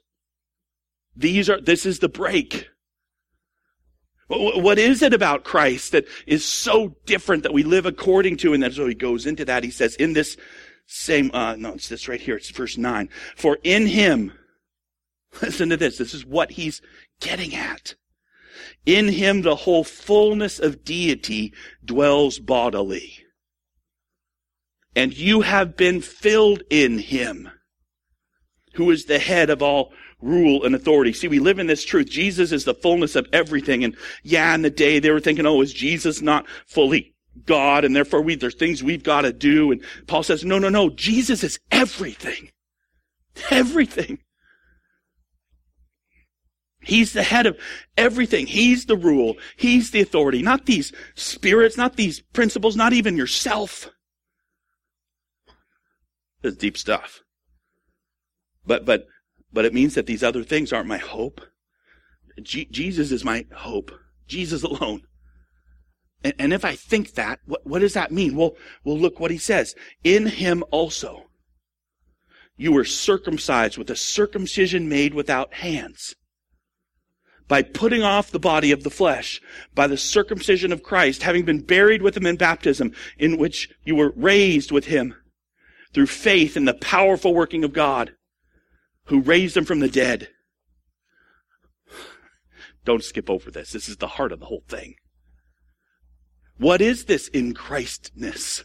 These 1.19 1.51
are, 1.51 1.61
this 1.61 1.85
is 1.85 1.99
the 1.99 2.09
break. 2.09 2.69
What 4.29 4.79
is 4.79 5.03
it 5.03 5.13
about 5.13 5.45
Christ 5.45 5.93
that 5.93 6.07
is 6.27 6.45
so 6.45 6.95
different 7.07 7.43
that 7.43 7.53
we 7.53 7.65
live 7.65 7.87
according 7.87 8.37
to? 8.39 8.55
And 8.55 8.63
then 8.63 8.73
so 8.73 8.87
he 8.87 8.95
goes 8.95 9.27
into 9.27 9.45
that. 9.47 9.65
He 9.65 9.71
says, 9.71 9.97
in 9.97 10.13
this 10.13 10.37
same, 10.87 11.31
uh, 11.35 11.57
no, 11.57 11.73
it's 11.73 11.89
this 11.89 12.09
right 12.09 12.21
here. 12.21 12.37
It's 12.37 12.51
verse 12.51 12.79
nine. 12.79 13.09
For 13.37 13.59
in 13.65 13.87
him, 13.87 14.33
listen 15.43 15.71
to 15.71 15.77
this. 15.77 15.99
This 15.99 16.15
is 16.15 16.25
what 16.25 16.53
he's 16.53 16.81
getting 17.21 17.55
at. 17.55 17.95
In 18.87 19.09
him, 19.09 19.43
the 19.43 19.57
whole 19.57 19.85
fullness 19.85 20.61
of 20.61 20.85
deity 20.85 21.53
dwells 21.85 22.39
bodily. 22.39 23.15
And 24.95 25.17
you 25.17 25.41
have 25.41 25.77
been 25.77 26.01
filled 26.01 26.63
in 26.71 26.99
him, 26.99 27.51
who 28.75 28.91
is 28.91 29.07
the 29.07 29.19
head 29.19 29.49
of 29.49 29.63
all 29.63 29.93
rule 30.21 30.65
and 30.65 30.75
authority. 30.75 31.13
See, 31.13 31.29
we 31.29 31.39
live 31.39 31.59
in 31.59 31.67
this 31.67 31.85
truth. 31.85 32.09
Jesus 32.09 32.53
is 32.53 32.65
the 32.65 32.75
fullness 32.75 33.17
of 33.17 33.29
everything. 33.33 33.85
And 33.85 33.97
yeah, 34.23 34.55
in 34.55 34.63
the 34.63 34.71
day 34.71 34.99
they 34.99 35.11
were 35.11 35.21
thinking, 35.21 35.47
oh, 35.47 35.61
is 35.61 35.73
Jesus 35.73 36.21
not 36.21 36.47
fully 36.67 37.15
God 37.47 37.85
and 37.85 37.95
therefore 37.95 38.23
we, 38.23 38.35
there's 38.35 38.55
things 38.55 38.83
we've 38.83 39.05
got 39.05 39.23
to 39.23 39.33
do. 39.33 39.71
And 39.71 39.83
Paul 40.07 40.23
says, 40.23 40.45
no, 40.45 40.59
no, 40.59 40.69
no. 40.69 40.91
Jesus 40.91 41.45
is 41.45 41.59
everything. 41.71 42.51
Everything. 43.51 44.19
He's 46.81 47.13
the 47.13 47.23
head 47.23 47.47
of 47.47 47.59
everything. 47.97 48.47
He's 48.47 48.87
the 48.87 48.97
rule. 48.97 49.37
He's 49.57 49.91
the 49.91 50.01
authority. 50.01 50.43
Not 50.43 50.67
these 50.67 50.93
spirits, 51.15 51.77
not 51.77 51.97
these 51.97 52.21
principles, 52.21 52.77
not 52.77 52.93
even 52.93 53.17
yourself. 53.17 53.91
It's 56.43 56.57
deep 56.57 56.79
stuff. 56.79 57.23
But, 58.67 58.85
but, 58.85 59.07
but 59.53 59.65
it 59.65 59.75
means 59.75 59.95
that 59.95 60.07
these 60.07 60.23
other 60.23 60.43
things 60.45 60.73
aren't 60.73 60.89
my 60.89 60.99
hope. 60.99 61.41
Jesus 62.43 63.11
is 63.11 63.25
my 63.25 63.47
hope. 63.53 63.91
Jesus 64.27 64.63
alone. 64.63 65.03
And, 66.23 66.35
and 66.39 66.53
if 66.53 66.65
I 66.65 66.75
think 66.75 67.15
that, 67.15 67.41
what, 67.47 67.67
what 67.67 67.81
does 67.81 67.95
that 67.95 68.13
mean? 68.13 68.37
Well, 68.37 68.57
well, 68.85 68.99
look 68.99 69.21
what 69.21 69.31
he 69.31 69.39
says. 69.39 69.75
In 70.05 70.27
him 70.27 70.63
also, 70.71 71.25
you 72.57 72.73
were 72.73 72.85
circumcised 72.85 73.79
with 73.79 73.91
a 73.91 73.97
circumcision 73.97 74.89
made 74.89 75.15
without 75.15 75.55
hands 75.55 76.15
by 77.47 77.63
putting 77.63 78.03
off 78.03 78.31
the 78.31 78.39
body 78.39 78.73
of 78.73 78.85
the 78.85 78.91
flesh, 78.91 79.41
by 79.75 79.87
the 79.87 79.97
circumcision 79.97 80.71
of 80.71 80.83
Christ, 80.83 81.23
having 81.23 81.45
been 81.45 81.61
buried 81.61 82.03
with 82.03 82.17
him 82.17 82.27
in 82.27 82.37
baptism, 82.37 82.93
in 83.19 83.39
which 83.39 83.71
you 83.85 83.97
were 83.97 84.13
raised 84.17 84.71
with 84.71 84.85
him 84.85 85.15
through 85.95 86.07
faith 86.07 86.57
in 86.57 86.67
the 86.67 86.75
powerful 86.75 87.35
working 87.35 87.65
of 87.65 87.73
God, 87.73 88.13
who 89.09 89.21
raised 89.21 89.57
him 89.57 89.65
from 89.65 89.81
the 89.81 89.89
dead. 89.89 90.29
Don't 92.85 93.05
skip 93.05 93.29
over 93.29 93.51
this. 93.51 93.73
This 93.73 93.89
is 93.89 93.97
the 93.99 94.07
heart 94.07 94.33
of 94.33 94.41
the 94.41 94.47
whole 94.47 94.65
thing. 94.69 94.95
What 96.59 96.81
is 96.81 97.05
this 97.05 97.29
in 97.29 97.55
Christness? 97.55 98.65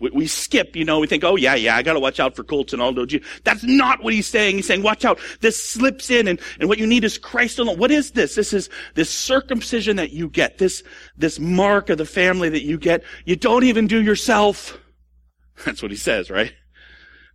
We, 0.00 0.10
we, 0.10 0.26
skip, 0.26 0.76
you 0.76 0.84
know, 0.84 1.00
we 1.00 1.06
think, 1.06 1.24
oh 1.24 1.36
yeah, 1.36 1.54
yeah, 1.54 1.76
I 1.76 1.82
gotta 1.82 1.98
watch 1.98 2.20
out 2.20 2.36
for 2.36 2.44
cults 2.44 2.72
and 2.72 2.80
Aldo 2.80 3.06
G. 3.06 3.22
That's 3.42 3.64
not 3.64 4.04
what 4.04 4.12
he's 4.12 4.28
saying. 4.28 4.56
He's 4.56 4.66
saying, 4.66 4.82
watch 4.82 5.04
out. 5.04 5.18
This 5.40 5.62
slips 5.62 6.10
in 6.10 6.28
and, 6.28 6.40
and 6.60 6.68
what 6.68 6.78
you 6.78 6.86
need 6.86 7.04
is 7.04 7.18
Christ 7.18 7.58
alone. 7.58 7.78
What 7.78 7.90
is 7.90 8.12
this? 8.12 8.34
This 8.36 8.52
is 8.52 8.68
this 8.94 9.10
circumcision 9.10 9.96
that 9.96 10.12
you 10.12 10.28
get, 10.28 10.58
this, 10.58 10.84
this 11.16 11.40
mark 11.40 11.90
of 11.90 11.98
the 11.98 12.04
family 12.04 12.48
that 12.50 12.64
you 12.64 12.78
get. 12.78 13.02
You 13.24 13.34
don't 13.34 13.64
even 13.64 13.86
do 13.88 14.00
yourself. 14.00 14.78
That's 15.64 15.82
what 15.82 15.90
he 15.90 15.96
says, 15.96 16.30
right? 16.30 16.52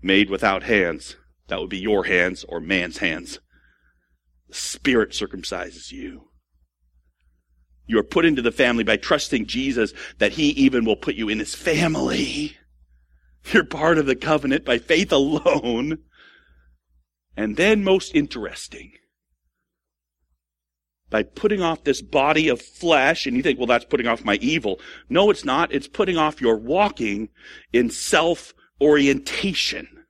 Made 0.02 0.30
without 0.30 0.64
hands. 0.64 1.18
That 1.48 1.60
would 1.60 1.70
be 1.70 1.80
your 1.80 2.06
hands 2.06 2.46
or 2.48 2.60
man's 2.60 3.00
hands. 3.00 3.40
The 4.50 4.56
Spirit 4.56 5.12
circumcises 5.12 5.92
you. 5.92 6.30
You 7.86 8.00
are 8.00 8.04
put 8.04 8.26
into 8.26 8.42
the 8.42 8.52
family 8.52 8.84
by 8.84 8.98
trusting 8.98 9.46
Jesus 9.46 9.94
that 10.18 10.34
he 10.34 10.50
even 10.52 10.86
will 10.86 10.96
put 10.96 11.16
you 11.16 11.28
in 11.28 11.40
his 11.40 11.54
family. 11.54 12.56
You're 13.52 13.66
part 13.66 13.98
of 13.98 14.06
the 14.06 14.16
covenant 14.16 14.64
by 14.64 14.78
faith 14.78 15.12
alone. 15.12 16.00
And 17.36 17.58
then 17.58 17.84
most 17.84 18.16
interesting, 18.16 18.94
by 21.10 21.24
putting 21.24 21.62
off 21.62 21.84
this 21.84 22.02
body 22.02 22.48
of 22.48 22.62
flesh, 22.62 23.26
and 23.26 23.36
you 23.36 23.44
think, 23.44 23.60
well, 23.60 23.68
that's 23.68 23.86
putting 23.86 24.08
off 24.08 24.24
my 24.24 24.36
evil. 24.36 24.80
No, 25.10 25.30
it's 25.30 25.44
not. 25.44 25.74
It's 25.74 25.88
putting 25.88 26.16
off 26.16 26.42
your 26.42 26.58
walking 26.58 27.30
in 27.74 27.90
self-orientation 27.90 30.03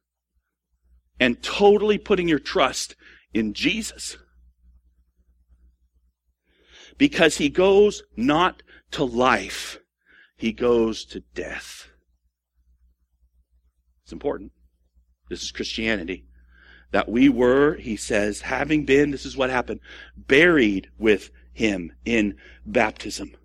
and 1.19 1.41
totally 1.41 1.97
putting 1.97 2.27
your 2.27 2.39
trust 2.39 2.95
in 3.33 3.53
Jesus 3.53 4.17
because 6.97 7.37
he 7.37 7.49
goes 7.49 8.03
not 8.15 8.63
to 8.91 9.03
life, 9.03 9.79
he 10.37 10.51
goes 10.51 11.05
to 11.05 11.21
death. 11.33 11.89
It's 14.03 14.11
important. 14.11 14.51
This 15.29 15.43
is 15.43 15.51
Christianity. 15.51 16.25
That 16.91 17.09
we 17.09 17.27
were, 17.27 17.75
he 17.75 17.95
says, 17.95 18.41
having 18.41 18.85
been, 18.85 19.11
this 19.11 19.25
is 19.25 19.35
what 19.35 19.49
happened, 19.49 19.79
buried 20.15 20.89
with 20.99 21.31
him 21.51 21.91
in 22.05 22.35
baptism. 22.65 23.35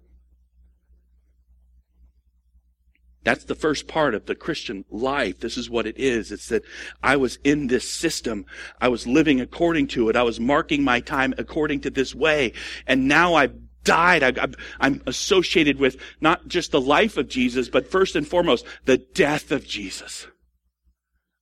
That's 3.24 3.44
the 3.44 3.54
first 3.54 3.88
part 3.88 4.14
of 4.14 4.26
the 4.26 4.34
Christian 4.34 4.84
life. 4.90 5.40
This 5.40 5.56
is 5.56 5.68
what 5.68 5.86
it 5.86 5.98
is. 5.98 6.32
It's 6.32 6.48
that 6.48 6.62
I 7.02 7.16
was 7.16 7.38
in 7.44 7.66
this 7.66 7.90
system. 7.90 8.46
I 8.80 8.88
was 8.88 9.06
living 9.06 9.40
according 9.40 9.88
to 9.88 10.08
it. 10.08 10.16
I 10.16 10.22
was 10.22 10.40
marking 10.40 10.82
my 10.82 11.00
time 11.00 11.34
according 11.36 11.80
to 11.80 11.90
this 11.90 12.14
way. 12.14 12.52
And 12.86 13.08
now 13.08 13.34
I've 13.34 13.54
died. 13.84 14.22
I, 14.22 14.46
I'm 14.80 15.02
associated 15.06 15.78
with 15.78 15.96
not 16.20 16.48
just 16.48 16.70
the 16.70 16.80
life 16.80 17.16
of 17.16 17.28
Jesus, 17.28 17.68
but 17.68 17.90
first 17.90 18.14
and 18.16 18.26
foremost, 18.26 18.64
the 18.84 18.98
death 18.98 19.50
of 19.50 19.66
Jesus. 19.66 20.26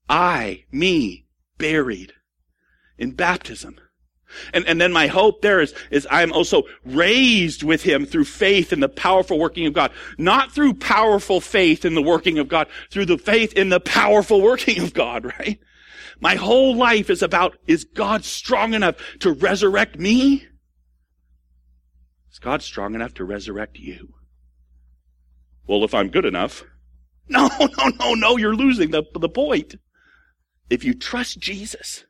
I, 0.09 0.65
me, 0.71 1.27
buried 1.59 2.15
in 2.99 3.13
baptism. 3.13 3.77
And, 4.53 4.67
and 4.67 4.81
then 4.81 4.93
my 4.93 5.07
hope 5.07 5.43
there 5.43 5.61
is, 5.61 5.75
is 5.91 6.07
I 6.11 6.23
am 6.23 6.33
also 6.33 6.65
raised 6.85 7.63
with 7.63 7.83
him 7.83 8.07
through 8.07 8.25
faith 8.25 8.73
in 8.73 8.81
the 8.81 8.89
powerful 8.89 9.39
working 9.39 9.67
of 9.67 9.73
God. 9.73 9.93
Not 10.19 10.53
through 10.53 10.75
powerful 10.75 11.41
faith 11.41 11.85
in 11.85 11.95
the 11.95 12.03
working 12.03 12.39
of 12.39 12.49
God, 12.49 12.69
through 12.91 13.07
the 13.07 13.19
faith 13.19 13.53
in 13.53 13.69
the 13.69 13.81
powerful 13.81 14.41
working 14.41 14.83
of 14.83 14.95
God, 14.95 15.25
right? 15.39 15.59
My 16.21 16.35
whole 16.35 16.75
life 16.75 17.11
is 17.11 17.23
about, 17.23 17.57
is 17.67 17.85
God 17.85 18.25
strong 18.25 18.75
enough 18.75 18.97
to 19.21 19.33
resurrect 19.33 19.99
me? 19.99 20.47
Is 22.33 22.39
God 22.39 22.63
strong 22.63 22.95
enough 22.95 23.15
to 23.15 23.25
resurrect 23.25 23.79
you? 23.79 24.15
Well, 25.67 25.85
if 25.85 25.95
I'm 25.95 26.09
good 26.09 26.25
enough. 26.25 26.65
No, 27.29 27.49
no, 27.59 27.89
no, 27.99 28.15
no, 28.15 28.37
you're 28.37 28.55
losing 28.55 28.93
the, 28.93 29.03
the 29.19 29.29
point. 29.29 29.75
If 30.71 30.85
you 30.85 30.95
trust 30.95 31.41
Jesus, 31.41 32.06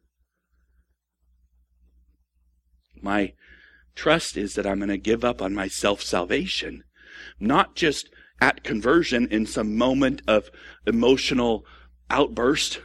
my 3.06 3.32
trust 3.94 4.36
is 4.36 4.54
that 4.54 4.66
I'm 4.66 4.78
going 4.80 4.88
to 4.88 4.98
give 4.98 5.24
up 5.24 5.40
on 5.40 5.54
my 5.54 5.68
self 5.68 6.02
salvation, 6.02 6.82
not 7.38 7.76
just 7.76 8.10
at 8.40 8.64
conversion 8.64 9.28
in 9.30 9.46
some 9.46 9.76
moment 9.76 10.20
of 10.26 10.50
emotional 10.86 11.64
outburst, 12.10 12.80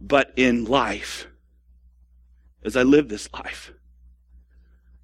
but 0.00 0.32
in 0.36 0.64
life 0.64 1.26
as 2.64 2.76
I 2.76 2.82
live 2.82 3.08
this 3.08 3.32
life. 3.32 3.72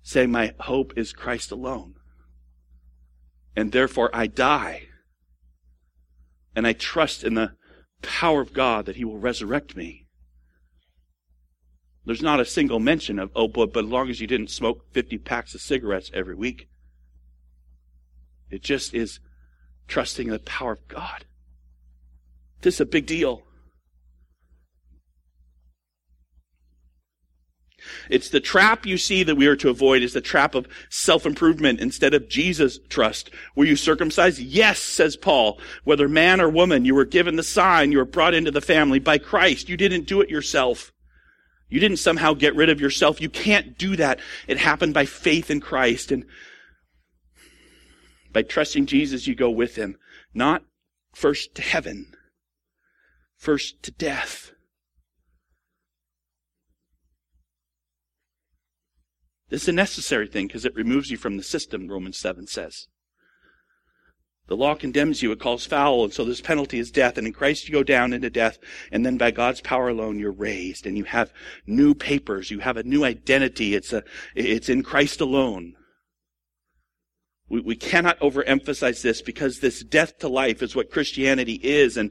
Say, 0.03 0.27
my 0.27 0.55
hope 0.61 0.93
is 0.97 1.13
Christ 1.13 1.51
alone. 1.51 1.95
And 3.57 3.73
therefore 3.73 4.11
I 4.13 4.27
die. 4.27 4.89
And 6.55 6.67
I 6.67 6.73
trust 6.73 7.25
in 7.25 7.35
the 7.35 7.53
power 8.03 8.41
of 8.41 8.53
God 8.53 8.87
that 8.87 8.97
He 8.97 9.05
will 9.05 9.19
resurrect 9.19 9.77
me. 9.77 10.08
There's 12.09 12.23
not 12.23 12.41
a 12.41 12.47
single 12.47 12.81
mention 12.81 13.19
of, 13.19 13.31
oh, 13.37 13.49
but, 13.49 13.75
but 13.75 13.85
as 13.85 13.91
long 13.91 14.09
as 14.09 14.19
you 14.19 14.27
didn't 14.27 14.49
smoke 14.49 14.87
50 14.95 15.19
packs 15.19 15.55
of 15.55 15.61
cigarettes 15.61 16.11
every 16.15 16.35
week. 16.35 16.67
It 18.49 18.63
just 18.63 18.95
is 18.95 19.21
trusting 19.89 20.29
in 20.29 20.33
the 20.33 20.39
power 20.39 20.73
of 20.73 20.89
God. 20.89 21.27
This 22.63 22.77
is 22.77 22.81
a 22.81 22.87
big 22.87 23.05
deal. 23.05 23.43
It's 28.09 28.31
the 28.31 28.41
trap 28.41 28.87
you 28.87 28.97
see 28.97 29.23
that 29.23 29.37
we 29.37 29.47
are 29.47 29.57
to 29.57 29.69
avoid 29.69 30.03
is 30.03 30.15
the 30.15 30.23
trap 30.23 30.55
of 30.55 30.67
self-improvement 30.89 31.79
instead 31.79 32.15
of 32.15 32.31
Jesus 32.31 32.79
trust. 32.89 33.29
Were 33.55 33.67
you 33.67 33.77
circumcised? 33.77 34.39
Yes, 34.39 34.79
says 34.79 35.15
Paul. 35.15 35.61
Whether 35.85 36.09
man 36.09 36.41
or 36.41 36.49
woman, 36.49 36.87
you 36.87 36.95
were 36.95 37.05
given 37.05 37.37
the 37.37 37.43
sign, 37.43 37.93
you 37.93 37.99
were 37.99 38.07
brought 38.07 38.33
into 38.33 38.51
the 38.51 38.63
family 38.63 38.99
by 38.99 39.19
Christ. 39.19 39.69
You 39.69 39.77
didn't 39.77 40.07
do 40.07 40.23
it 40.23 40.31
yourself. 40.31 40.91
You 41.69 41.81
didn't 41.81 41.99
somehow 41.99 42.35
get 42.35 42.55
rid 42.55 42.71
of 42.71 42.81
yourself. 42.81 43.21
You 43.21 43.29
can't 43.29 43.77
do 43.77 43.97
that. 43.97 44.21
It 44.47 44.59
happened 44.59 44.95
by 44.95 45.05
faith 45.05 45.51
in 45.51 45.61
Christ. 45.61 46.11
And 46.11 46.25
by 48.33 48.43
trusting 48.43 48.87
Jesus, 48.87 49.27
you 49.27 49.35
go 49.35 49.51
with 49.51 49.77
him. 49.77 49.97
Not 50.33 50.63
first 51.15 51.55
to 51.57 51.63
heaven, 51.63 52.15
first 53.37 53.83
to 53.83 53.91
death. 53.91 54.53
This 59.51 59.63
is 59.63 59.69
a 59.69 59.73
necessary 59.73 60.29
thing 60.29 60.47
because 60.47 60.65
it 60.65 60.75
removes 60.75 61.11
you 61.11 61.17
from 61.17 61.37
the 61.37 61.43
system, 61.43 61.89
Romans 61.89 62.19
7 62.19 62.47
says. 62.47 62.87
The 64.49 64.57
law 64.57 64.75
condemns 64.75 65.23
you, 65.23 65.31
it 65.31 65.41
calls 65.41 65.67
foul, 65.67 66.05
and 66.05 66.13
so 66.13 66.25
this 66.25 66.41
penalty 66.41 66.79
is 66.79 66.91
death. 66.91 67.19
And 67.19 67.27
in 67.27 67.35
Christ 67.35 67.69
you 67.69 67.73
go 67.73 67.83
down 67.83 68.15
into 68.15 68.31
death, 68.31 68.59
and 68.91 69.05
then 69.05 69.19
by 69.19 69.31
God's 69.31 69.61
power 69.61 69.89
alone 69.89 70.19
you're 70.19 70.33
raised, 70.33 70.87
and 70.87 70.97
you 70.97 71.05
have 71.05 71.33
new 71.67 71.95
papers, 71.95 72.51
you 72.51 72.61
have 72.61 72.79
a 72.79 72.83
new 72.83 73.05
identity. 73.05 73.75
It's 73.75 73.93
a, 73.93 74.03
it's 74.35 74.71
in 74.71 74.83
Christ 74.83 75.21
alone. 75.21 75.75
We, 77.51 77.61
we 77.61 77.77
cannot 77.77 78.19
overemphasize 78.21 79.03
this 79.03 79.21
because 79.21 79.61
this 79.61 79.85
death 79.85 80.19
to 80.19 80.29
life 80.29 80.63
is 80.63 80.75
what 80.75 80.91
Christianity 80.91 81.61
is, 81.63 81.99
and 81.99 82.11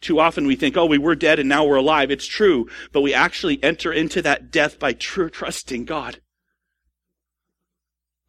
too 0.00 0.20
often 0.20 0.46
we 0.46 0.56
think, 0.56 0.76
oh, 0.78 0.86
we 0.86 0.98
were 0.98 1.14
dead 1.14 1.38
and 1.38 1.48
now 1.48 1.64
we're 1.64 1.76
alive. 1.76 2.10
It's 2.10 2.26
true, 2.26 2.68
but 2.92 3.02
we 3.02 3.12
actually 3.12 3.62
enter 3.62 3.92
into 3.92 4.22
that 4.22 4.50
death 4.50 4.78
by 4.78 4.92
true 4.94 5.28
trusting 5.28 5.84
God. 5.84 6.20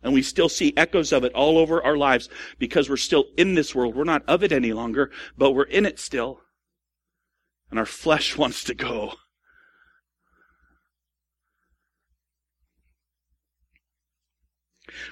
And 0.02 0.14
we 0.14 0.22
still 0.22 0.50
see 0.50 0.74
echoes 0.78 1.12
of 1.12 1.24
it 1.24 1.34
all 1.34 1.58
over 1.58 1.84
our 1.84 1.98
lives 1.98 2.30
because 2.58 2.90
we're 2.90 2.98
still 2.98 3.26
in 3.38 3.56
this 3.56 3.76
world. 3.76 3.96
We're 3.96 4.06
not 4.06 4.24
of 4.28 4.44
it 4.44 4.52
any 4.52 4.72
longer, 4.72 5.12
but 5.38 5.52
we're 5.52 5.64
in 5.64 5.86
it 5.86 6.00
still. 6.00 6.42
And 7.70 7.78
our 7.78 7.86
flesh 7.86 8.38
wants 8.38 8.64
to 8.66 8.74
go. 8.74 9.14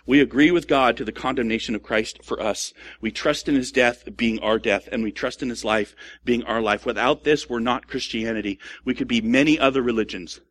We 0.05 0.21
agree 0.21 0.51
with 0.51 0.67
God 0.67 0.97
to 0.97 1.05
the 1.05 1.11
condemnation 1.11 1.75
of 1.75 1.83
Christ 1.83 2.23
for 2.23 2.41
us. 2.41 2.73
We 2.99 3.11
trust 3.11 3.47
in 3.47 3.55
his 3.55 3.71
death 3.71 4.07
being 4.15 4.39
our 4.39 4.59
death, 4.59 4.89
and 4.91 5.03
we 5.03 5.11
trust 5.11 5.41
in 5.41 5.49
his 5.49 5.63
life 5.63 5.95
being 6.23 6.43
our 6.43 6.61
life. 6.61 6.85
Without 6.85 7.23
this, 7.23 7.49
we're 7.49 7.59
not 7.59 7.87
Christianity. 7.87 8.59
We 8.83 8.93
could 8.93 9.07
be 9.07 9.21
many 9.21 9.59
other 9.59 9.81
religions. 9.81 10.41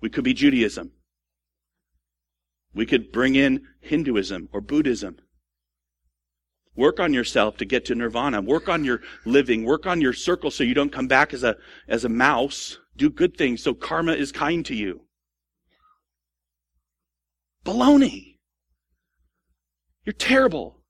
We 0.00 0.08
could 0.08 0.24
be 0.24 0.34
Judaism. 0.34 0.92
We 2.74 2.86
could 2.86 3.12
bring 3.12 3.34
in 3.36 3.62
Hinduism 3.80 4.48
or 4.52 4.60
Buddhism. 4.60 5.18
Work 6.76 6.98
on 6.98 7.12
yourself 7.12 7.56
to 7.58 7.64
get 7.64 7.84
to 7.84 7.94
nirvana. 7.94 8.40
Work 8.40 8.68
on 8.68 8.84
your 8.84 9.00
living. 9.24 9.64
Work 9.64 9.86
on 9.86 10.00
your 10.00 10.12
circle 10.12 10.50
so 10.50 10.64
you 10.64 10.74
don't 10.74 10.92
come 10.92 11.06
back 11.06 11.32
as 11.32 11.44
a, 11.44 11.56
as 11.86 12.04
a 12.04 12.08
mouse. 12.08 12.78
Do 12.96 13.10
good 13.10 13.36
things 13.36 13.62
so 13.62 13.74
karma 13.74 14.12
is 14.12 14.32
kind 14.32 14.66
to 14.66 14.74
you. 14.74 15.02
Baloney. 17.64 18.38
You're 20.04 20.12
terrible. 20.12 20.82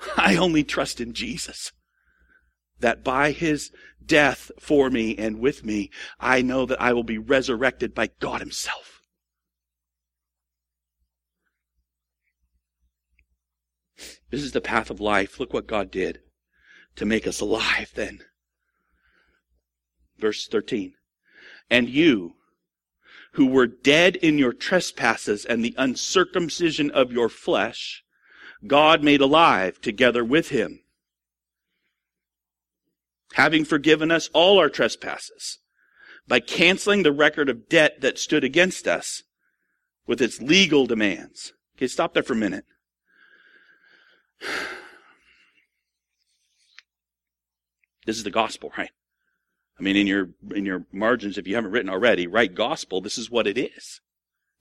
I 0.16 0.36
only 0.36 0.64
trust 0.64 1.00
in 1.00 1.12
Jesus. 1.12 1.72
That 2.80 3.04
by 3.04 3.32
his 3.32 3.70
death 4.04 4.50
for 4.58 4.90
me 4.90 5.16
and 5.16 5.40
with 5.40 5.64
me, 5.64 5.90
I 6.18 6.42
know 6.42 6.66
that 6.66 6.80
I 6.80 6.92
will 6.92 7.04
be 7.04 7.18
resurrected 7.18 7.94
by 7.94 8.10
God 8.20 8.40
himself. 8.40 8.95
This 14.30 14.42
is 14.42 14.52
the 14.52 14.60
path 14.60 14.90
of 14.90 15.00
life. 15.00 15.38
Look 15.38 15.52
what 15.52 15.66
God 15.66 15.90
did 15.90 16.20
to 16.96 17.04
make 17.04 17.26
us 17.26 17.40
alive 17.40 17.92
then. 17.94 18.20
Verse 20.18 20.48
13. 20.48 20.94
And 21.70 21.88
you, 21.88 22.34
who 23.32 23.46
were 23.46 23.66
dead 23.66 24.16
in 24.16 24.38
your 24.38 24.52
trespasses 24.52 25.44
and 25.44 25.64
the 25.64 25.74
uncircumcision 25.76 26.90
of 26.90 27.12
your 27.12 27.28
flesh, 27.28 28.02
God 28.66 29.02
made 29.02 29.20
alive 29.20 29.80
together 29.80 30.24
with 30.24 30.48
him, 30.48 30.80
having 33.34 33.64
forgiven 33.64 34.10
us 34.10 34.30
all 34.32 34.58
our 34.58 34.70
trespasses 34.70 35.58
by 36.26 36.40
canceling 36.40 37.02
the 37.02 37.12
record 37.12 37.48
of 37.48 37.68
debt 37.68 38.00
that 38.00 38.18
stood 38.18 38.42
against 38.42 38.88
us 38.88 39.22
with 40.06 40.20
its 40.20 40.40
legal 40.40 40.86
demands. 40.86 41.52
Okay, 41.76 41.86
stop 41.86 42.14
there 42.14 42.22
for 42.22 42.32
a 42.32 42.36
minute. 42.36 42.64
This 48.06 48.18
is 48.18 48.22
the 48.22 48.30
gospel, 48.30 48.70
right? 48.78 48.92
I 49.80 49.82
mean, 49.82 49.96
in 49.96 50.06
your, 50.06 50.28
in 50.54 50.64
your 50.64 50.86
margins, 50.92 51.38
if 51.38 51.48
you 51.48 51.56
haven't 51.56 51.72
written 51.72 51.90
already, 51.90 52.28
write 52.28 52.54
gospel. 52.54 53.00
This 53.00 53.18
is 53.18 53.32
what 53.32 53.48
it 53.48 53.58
is. 53.58 54.00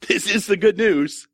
This 0.08 0.30
is 0.30 0.48
the 0.48 0.58
good 0.58 0.78
news. 0.78 1.28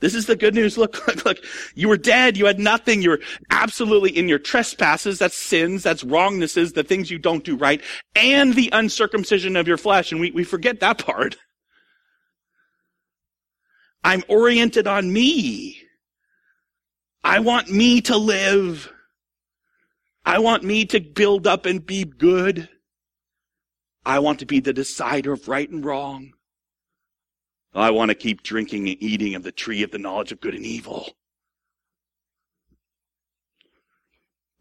This 0.00 0.14
is 0.14 0.26
the 0.26 0.36
good 0.36 0.54
news. 0.54 0.76
Look, 0.76 1.06
look, 1.06 1.24
look. 1.24 1.38
You 1.74 1.88
were 1.88 1.96
dead. 1.96 2.36
You 2.36 2.46
had 2.46 2.58
nothing. 2.58 3.02
You 3.02 3.10
were 3.10 3.20
absolutely 3.50 4.16
in 4.16 4.28
your 4.28 4.38
trespasses. 4.38 5.18
That's 5.18 5.36
sins. 5.36 5.82
That's 5.82 6.04
wrongnesses, 6.04 6.72
the 6.72 6.84
things 6.84 7.10
you 7.10 7.18
don't 7.18 7.44
do 7.44 7.56
right, 7.56 7.82
and 8.14 8.54
the 8.54 8.70
uncircumcision 8.72 9.56
of 9.56 9.66
your 9.66 9.78
flesh. 9.78 10.12
And 10.12 10.20
we, 10.20 10.30
we 10.30 10.44
forget 10.44 10.80
that 10.80 11.04
part. 11.04 11.36
I'm 14.04 14.22
oriented 14.28 14.86
on 14.86 15.12
me. 15.12 15.80
I 17.26 17.40
want 17.40 17.68
me 17.68 18.00
to 18.02 18.16
live. 18.16 18.88
I 20.24 20.38
want 20.38 20.62
me 20.62 20.84
to 20.86 21.00
build 21.00 21.44
up 21.44 21.66
and 21.66 21.84
be 21.84 22.04
good. 22.04 22.68
I 24.04 24.20
want 24.20 24.38
to 24.38 24.46
be 24.46 24.60
the 24.60 24.72
decider 24.72 25.32
of 25.32 25.48
right 25.48 25.68
and 25.68 25.84
wrong. 25.84 26.34
I 27.74 27.90
want 27.90 28.10
to 28.10 28.14
keep 28.14 28.44
drinking 28.44 28.88
and 28.88 29.02
eating 29.02 29.34
of 29.34 29.42
the 29.42 29.50
tree 29.50 29.82
of 29.82 29.90
the 29.90 29.98
knowledge 29.98 30.30
of 30.30 30.40
good 30.40 30.54
and 30.54 30.64
evil. 30.64 31.16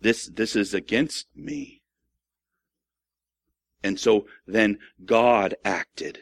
This, 0.02 0.26
this 0.26 0.56
is 0.56 0.74
against 0.74 1.28
me. 1.36 1.84
And 3.84 4.00
so 4.00 4.26
then 4.48 4.80
God 5.06 5.54
acted. 5.64 6.18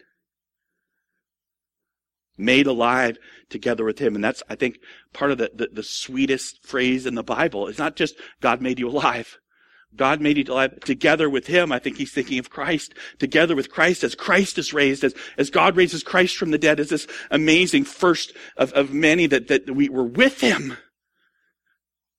Made 2.37 2.67
alive 2.67 3.17
together 3.49 3.85
with 3.85 3.99
him. 3.99 4.15
And 4.15 4.23
that's, 4.23 4.41
I 4.49 4.55
think, 4.55 4.79
part 5.13 5.31
of 5.31 5.37
the, 5.37 5.51
the, 5.53 5.69
the 5.71 5.83
sweetest 5.83 6.65
phrase 6.65 7.05
in 7.05 7.15
the 7.15 7.23
Bible. 7.23 7.67
It's 7.67 7.79
not 7.79 7.95
just 7.95 8.15
God 8.41 8.61
made 8.61 8.79
you 8.79 8.89
alive. 8.89 9.37
God 9.95 10.21
made 10.21 10.37
you 10.37 10.45
alive 10.51 10.79
together 10.79 11.29
with 11.29 11.47
him. 11.47 11.71
I 11.71 11.79
think 11.79 11.97
he's 11.97 12.11
thinking 12.11 12.39
of 12.39 12.49
Christ 12.49 12.93
together 13.19 13.55
with 13.55 13.69
Christ 13.69 14.03
as 14.03 14.15
Christ 14.15 14.57
is 14.57 14.73
raised, 14.73 15.03
as, 15.03 15.13
as 15.37 15.49
God 15.49 15.75
raises 15.75 16.03
Christ 16.03 16.35
from 16.35 16.51
the 16.51 16.57
dead 16.57 16.79
as 16.79 16.89
this 16.89 17.07
amazing 17.29 17.85
first 17.85 18.33
of, 18.57 18.73
of 18.73 18.91
many 18.91 19.27
that, 19.27 19.47
that 19.49 19.69
we 19.69 19.89
were 19.89 20.03
with 20.03 20.41
him 20.41 20.77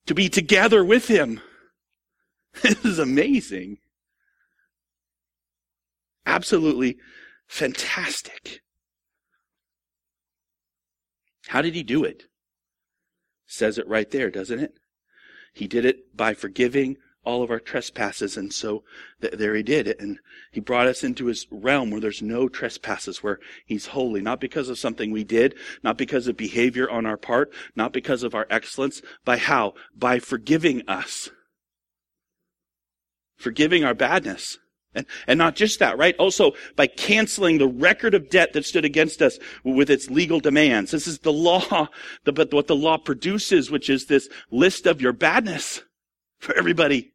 to 0.05 0.15
be 0.15 0.29
together 0.29 0.83
with 0.83 1.07
him. 1.07 1.41
This 2.61 2.85
is 2.85 2.99
amazing. 2.99 3.79
Absolutely 6.25 6.95
fantastic. 7.47 8.61
How 11.47 11.61
did 11.61 11.75
he 11.75 11.83
do 11.83 12.03
it? 12.03 12.23
Says 13.45 13.77
it 13.77 13.87
right 13.87 14.09
there, 14.09 14.31
doesn't 14.31 14.59
it? 14.59 14.73
He 15.53 15.67
did 15.67 15.85
it 15.85 16.15
by 16.15 16.33
forgiving 16.33 16.97
all 17.23 17.43
of 17.43 17.49
our 17.49 17.59
trespasses. 17.59 18.37
And 18.37 18.53
so 18.53 18.83
th- 19.21 19.33
there 19.33 19.55
he 19.55 19.63
did 19.63 19.87
it. 19.87 19.99
And 19.99 20.19
he 20.51 20.59
brought 20.59 20.87
us 20.87 21.03
into 21.03 21.25
his 21.25 21.47
realm 21.49 21.89
where 21.89 21.99
there's 21.99 22.21
no 22.21 22.47
trespasses, 22.47 23.23
where 23.23 23.39
he's 23.65 23.87
holy, 23.87 24.21
not 24.21 24.39
because 24.39 24.69
of 24.69 24.79
something 24.79 25.11
we 25.11 25.23
did, 25.23 25.55
not 25.83 25.97
because 25.97 26.27
of 26.27 26.37
behavior 26.37 26.89
on 26.89 27.05
our 27.05 27.17
part, 27.17 27.51
not 27.75 27.93
because 27.93 28.23
of 28.23 28.35
our 28.35 28.47
excellence. 28.49 29.01
By 29.23 29.37
how? 29.37 29.73
By 29.95 30.19
forgiving 30.19 30.87
us. 30.87 31.29
Forgiving 33.37 33.83
our 33.83 33.95
badness. 33.95 34.59
And, 34.95 35.05
and 35.27 35.37
not 35.37 35.55
just 35.55 35.79
that, 35.79 35.97
right? 35.97 36.15
Also 36.17 36.53
by 36.77 36.87
canceling 36.87 37.57
the 37.57 37.67
record 37.67 38.13
of 38.13 38.29
debt 38.29 38.53
that 38.53 38.65
stood 38.65 38.85
against 38.85 39.21
us 39.21 39.37
with 39.63 39.89
its 39.89 40.09
legal 40.09 40.39
demands. 40.39 40.91
This 40.91 41.05
is 41.05 41.19
the 41.19 41.33
law, 41.33 41.89
the, 42.23 42.31
but 42.31 42.53
what 42.53 42.67
the 42.67 42.75
law 42.75 42.97
produces, 42.97 43.69
which 43.69 43.89
is 43.89 44.05
this 44.05 44.29
list 44.51 44.87
of 44.87 45.01
your 45.01 45.13
badness 45.13 45.83
for 46.39 46.55
everybody. 46.55 47.11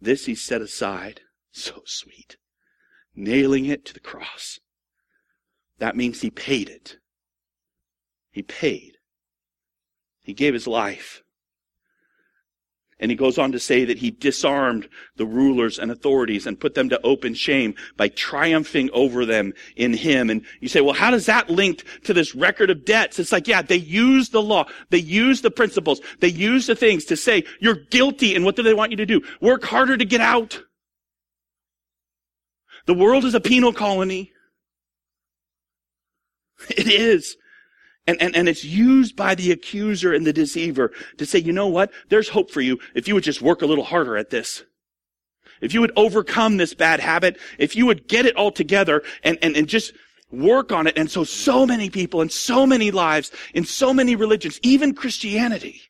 This 0.00 0.26
he 0.26 0.36
set 0.36 0.62
aside. 0.62 1.22
So 1.50 1.82
sweet. 1.84 2.36
Nailing 3.14 3.66
it 3.66 3.84
to 3.86 3.94
the 3.94 4.00
cross. 4.00 4.60
That 5.78 5.96
means 5.96 6.20
he 6.20 6.30
paid 6.30 6.68
it. 6.68 6.98
He 8.30 8.42
paid. 8.42 8.98
He 10.22 10.32
gave 10.32 10.54
his 10.54 10.66
life. 10.66 11.23
And 13.00 13.10
he 13.10 13.16
goes 13.16 13.38
on 13.38 13.50
to 13.52 13.58
say 13.58 13.84
that 13.84 13.98
he 13.98 14.12
disarmed 14.12 14.88
the 15.16 15.26
rulers 15.26 15.78
and 15.78 15.90
authorities 15.90 16.46
and 16.46 16.58
put 16.58 16.74
them 16.74 16.88
to 16.90 17.00
open 17.02 17.34
shame 17.34 17.74
by 17.96 18.08
triumphing 18.08 18.88
over 18.92 19.26
them 19.26 19.52
in 19.76 19.92
him. 19.92 20.30
And 20.30 20.44
you 20.60 20.68
say, 20.68 20.80
well, 20.80 20.94
how 20.94 21.10
does 21.10 21.26
that 21.26 21.50
link 21.50 21.84
to 22.04 22.14
this 22.14 22.34
record 22.34 22.70
of 22.70 22.84
debts? 22.84 23.18
It's 23.18 23.32
like, 23.32 23.48
yeah, 23.48 23.62
they 23.62 23.76
use 23.76 24.28
the 24.28 24.42
law. 24.42 24.66
They 24.90 24.98
use 24.98 25.42
the 25.42 25.50
principles. 25.50 26.00
They 26.20 26.28
use 26.28 26.66
the 26.66 26.76
things 26.76 27.04
to 27.06 27.16
say, 27.16 27.44
you're 27.60 27.74
guilty. 27.90 28.36
And 28.36 28.44
what 28.44 28.56
do 28.56 28.62
they 28.62 28.74
want 28.74 28.92
you 28.92 28.96
to 28.98 29.06
do? 29.06 29.22
Work 29.40 29.64
harder 29.64 29.96
to 29.96 30.04
get 30.04 30.20
out. 30.20 30.62
The 32.86 32.94
world 32.94 33.24
is 33.24 33.34
a 33.34 33.40
penal 33.40 33.72
colony. 33.72 34.30
It 36.70 36.86
is. 36.86 37.36
And, 38.06 38.20
and, 38.20 38.36
and 38.36 38.48
it's 38.48 38.64
used 38.64 39.16
by 39.16 39.34
the 39.34 39.50
accuser 39.50 40.12
and 40.12 40.26
the 40.26 40.32
deceiver 40.32 40.92
to 41.16 41.24
say, 41.24 41.38
you 41.38 41.52
know 41.52 41.68
what? 41.68 41.90
There's 42.10 42.28
hope 42.28 42.50
for 42.50 42.60
you 42.60 42.78
if 42.94 43.08
you 43.08 43.14
would 43.14 43.24
just 43.24 43.40
work 43.40 43.62
a 43.62 43.66
little 43.66 43.84
harder 43.84 44.16
at 44.16 44.30
this. 44.30 44.62
If 45.60 45.72
you 45.72 45.80
would 45.80 45.92
overcome 45.96 46.58
this 46.58 46.74
bad 46.74 47.00
habit, 47.00 47.38
if 47.58 47.74
you 47.74 47.86
would 47.86 48.06
get 48.06 48.26
it 48.26 48.36
all 48.36 48.50
together 48.50 49.02
and, 49.22 49.38
and, 49.40 49.56
and 49.56 49.66
just 49.66 49.94
work 50.30 50.72
on 50.72 50.86
it. 50.86 50.98
And 50.98 51.10
so, 51.10 51.24
so 51.24 51.66
many 51.66 51.88
people 51.88 52.20
and 52.20 52.30
so 52.30 52.66
many 52.66 52.90
lives 52.90 53.30
in 53.54 53.64
so 53.64 53.94
many 53.94 54.16
religions, 54.16 54.58
even 54.62 54.94
Christianity, 54.94 55.80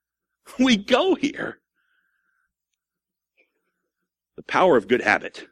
we 0.58 0.76
go 0.76 1.14
here. 1.14 1.58
The 4.36 4.42
power 4.44 4.76
of 4.76 4.88
good 4.88 5.02
habit 5.02 5.48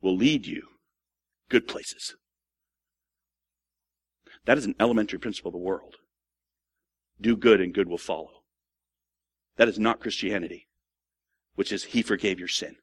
will 0.00 0.16
lead 0.16 0.46
you 0.46 0.62
good 1.48 1.66
places. 1.66 2.14
That 4.46 4.58
is 4.58 4.64
an 4.64 4.74
elementary 4.80 5.18
principle 5.18 5.50
of 5.50 5.54
the 5.54 5.58
world. 5.58 5.96
Do 7.20 7.36
good 7.36 7.60
and 7.60 7.74
good 7.74 7.88
will 7.88 7.98
follow. 7.98 8.42
That 9.56 9.68
is 9.68 9.78
not 9.78 10.00
Christianity, 10.00 10.68
which 11.54 11.72
is 11.72 11.84
He 11.84 12.02
forgave 12.02 12.38
your 12.38 12.48
sin. 12.48 12.76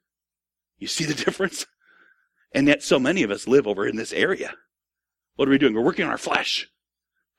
You 0.77 0.87
see 0.87 1.05
the 1.05 1.13
difference? 1.25 1.65
And 2.53 2.67
yet 2.67 2.83
so 2.83 2.99
many 2.99 3.23
of 3.23 3.31
us 3.31 3.47
live 3.47 3.67
over 3.67 3.87
in 3.87 3.95
this 3.95 4.13
area. 4.13 4.53
What 5.35 5.47
are 5.47 5.51
we 5.51 5.57
doing? 5.57 5.73
We're 5.73 5.81
working 5.81 6.05
on 6.05 6.11
our 6.11 6.17
flesh. 6.17 6.69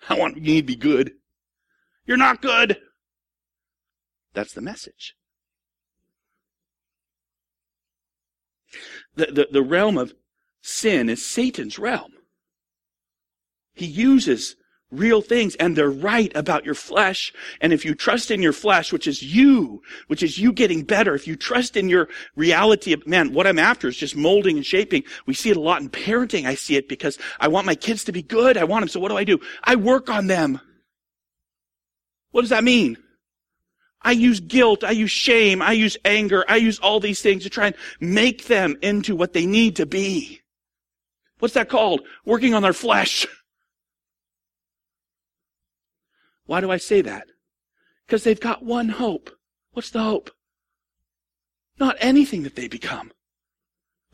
I 0.08 0.14
want 0.14 0.36
you 0.36 0.60
to 0.60 0.66
be 0.66 0.76
good. 0.76 1.12
You're 2.04 2.16
not 2.16 2.42
good. 2.42 2.78
That's 4.34 4.52
the 4.52 4.60
message. 4.60 5.14
The, 9.16 9.26
the, 9.26 9.48
the 9.50 9.62
realm 9.62 9.98
of 9.98 10.14
sin 10.60 11.08
is 11.08 11.24
Satan's 11.24 11.78
realm. 11.78 12.12
He 13.78 13.86
uses 13.86 14.56
real 14.90 15.20
things 15.20 15.54
and 15.56 15.76
they're 15.76 15.90
right 15.90 16.32
about 16.34 16.64
your 16.64 16.74
flesh. 16.74 17.32
And 17.60 17.72
if 17.72 17.84
you 17.84 17.94
trust 17.94 18.30
in 18.30 18.40
your 18.40 18.52
flesh, 18.52 18.92
which 18.92 19.06
is 19.06 19.22
you, 19.22 19.82
which 20.06 20.22
is 20.22 20.38
you 20.38 20.52
getting 20.52 20.82
better, 20.82 21.14
if 21.14 21.26
you 21.26 21.36
trust 21.36 21.76
in 21.76 21.88
your 21.88 22.08
reality 22.36 22.92
of, 22.92 23.06
man, 23.06 23.32
what 23.32 23.46
I'm 23.46 23.58
after 23.58 23.88
is 23.88 23.96
just 23.96 24.16
molding 24.16 24.56
and 24.56 24.64
shaping. 24.64 25.04
We 25.26 25.34
see 25.34 25.50
it 25.50 25.56
a 25.56 25.60
lot 25.60 25.82
in 25.82 25.90
parenting. 25.90 26.46
I 26.46 26.54
see 26.54 26.76
it 26.76 26.88
because 26.88 27.18
I 27.38 27.48
want 27.48 27.66
my 27.66 27.74
kids 27.74 28.04
to 28.04 28.12
be 28.12 28.22
good. 28.22 28.56
I 28.56 28.64
want 28.64 28.82
them. 28.82 28.88
So 28.88 29.00
what 29.00 29.10
do 29.10 29.16
I 29.16 29.24
do? 29.24 29.40
I 29.62 29.76
work 29.76 30.08
on 30.08 30.26
them. 30.26 30.60
What 32.30 32.42
does 32.42 32.50
that 32.50 32.64
mean? 32.64 32.96
I 34.00 34.12
use 34.12 34.38
guilt, 34.38 34.84
I 34.84 34.92
use 34.92 35.10
shame, 35.10 35.60
I 35.60 35.72
use 35.72 35.96
anger, 36.04 36.44
I 36.48 36.56
use 36.56 36.78
all 36.78 37.00
these 37.00 37.20
things 37.20 37.42
to 37.42 37.50
try 37.50 37.66
and 37.66 37.76
make 37.98 38.46
them 38.46 38.76
into 38.80 39.16
what 39.16 39.32
they 39.32 39.44
need 39.44 39.76
to 39.76 39.86
be. 39.86 40.40
What's 41.40 41.54
that 41.54 41.68
called? 41.68 42.02
Working 42.24 42.54
on 42.54 42.62
their 42.62 42.72
flesh. 42.72 43.26
Why 46.48 46.62
do 46.62 46.70
I 46.70 46.78
say 46.78 47.02
that? 47.02 47.28
Because 48.06 48.24
they've 48.24 48.40
got 48.40 48.64
one 48.64 48.88
hope. 48.88 49.30
What's 49.72 49.90
the 49.90 50.02
hope? 50.02 50.30
Not 51.78 51.96
anything 52.00 52.42
that 52.44 52.56
they 52.56 52.68
become 52.68 53.12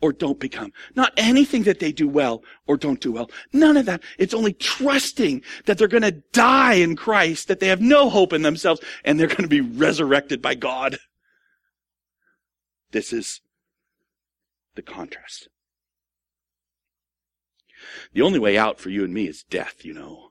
or 0.01 0.11
don't 0.11 0.37
become. 0.37 0.73
Not 0.95 1.13
anything 1.15 1.63
that 1.63 1.79
they 1.79 1.93
do 1.93 2.09
well 2.09 2.43
or 2.67 2.75
don't 2.75 2.99
do 2.99 3.13
well. 3.13 3.31
None 3.53 3.77
of 3.77 3.85
that. 3.85 4.03
It's 4.19 4.33
only 4.33 4.51
trusting 4.51 5.43
that 5.63 5.77
they're 5.77 5.87
going 5.87 6.03
to 6.03 6.23
die 6.33 6.73
in 6.73 6.97
Christ, 6.97 7.47
that 7.47 7.61
they 7.61 7.69
have 7.69 7.79
no 7.79 8.09
hope 8.09 8.33
in 8.33 8.41
themselves, 8.41 8.81
and 9.05 9.17
they're 9.17 9.27
going 9.27 9.43
to 9.43 9.47
be 9.47 9.61
resurrected 9.61 10.41
by 10.41 10.55
God. 10.55 10.97
This 12.91 13.13
is 13.13 13.39
the 14.75 14.81
contrast. 14.81 15.47
The 18.11 18.23
only 18.23 18.39
way 18.39 18.57
out 18.57 18.77
for 18.77 18.89
you 18.89 19.05
and 19.05 19.13
me 19.13 19.25
is 19.25 19.45
death, 19.49 19.85
you 19.85 19.93
know 19.93 20.24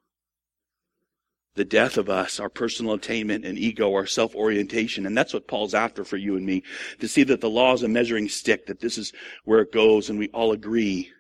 the 1.55 1.65
death 1.65 1.97
of 1.97 2.09
us, 2.09 2.41
our 2.41 2.49
personal 2.49 2.95
attainment 2.95 3.45
and 3.45 3.59
ego, 3.59 3.93
our 3.95 4.07
self-orientation. 4.07 5.07
And 5.07 5.17
that's 5.17 5.33
what 5.33 5.47
Paul's 5.47 5.75
after 5.75 6.05
for 6.05 6.17
you 6.17 6.37
and 6.37 6.45
me, 6.45 6.63
to 6.99 7.09
see 7.09 7.23
that 7.25 7.41
the 7.41 7.51
law 7.51 7.73
is 7.75 7.83
a 7.83 7.89
measuring 7.89 8.29
stick, 8.29 8.67
that 8.67 8.81
this 8.81 8.99
is 8.99 9.13
where 9.45 9.61
it 9.61 9.73
goes 9.73 10.11
and 10.11 10.19
we 10.19 10.29
all 10.29 10.53
agree. 10.53 11.11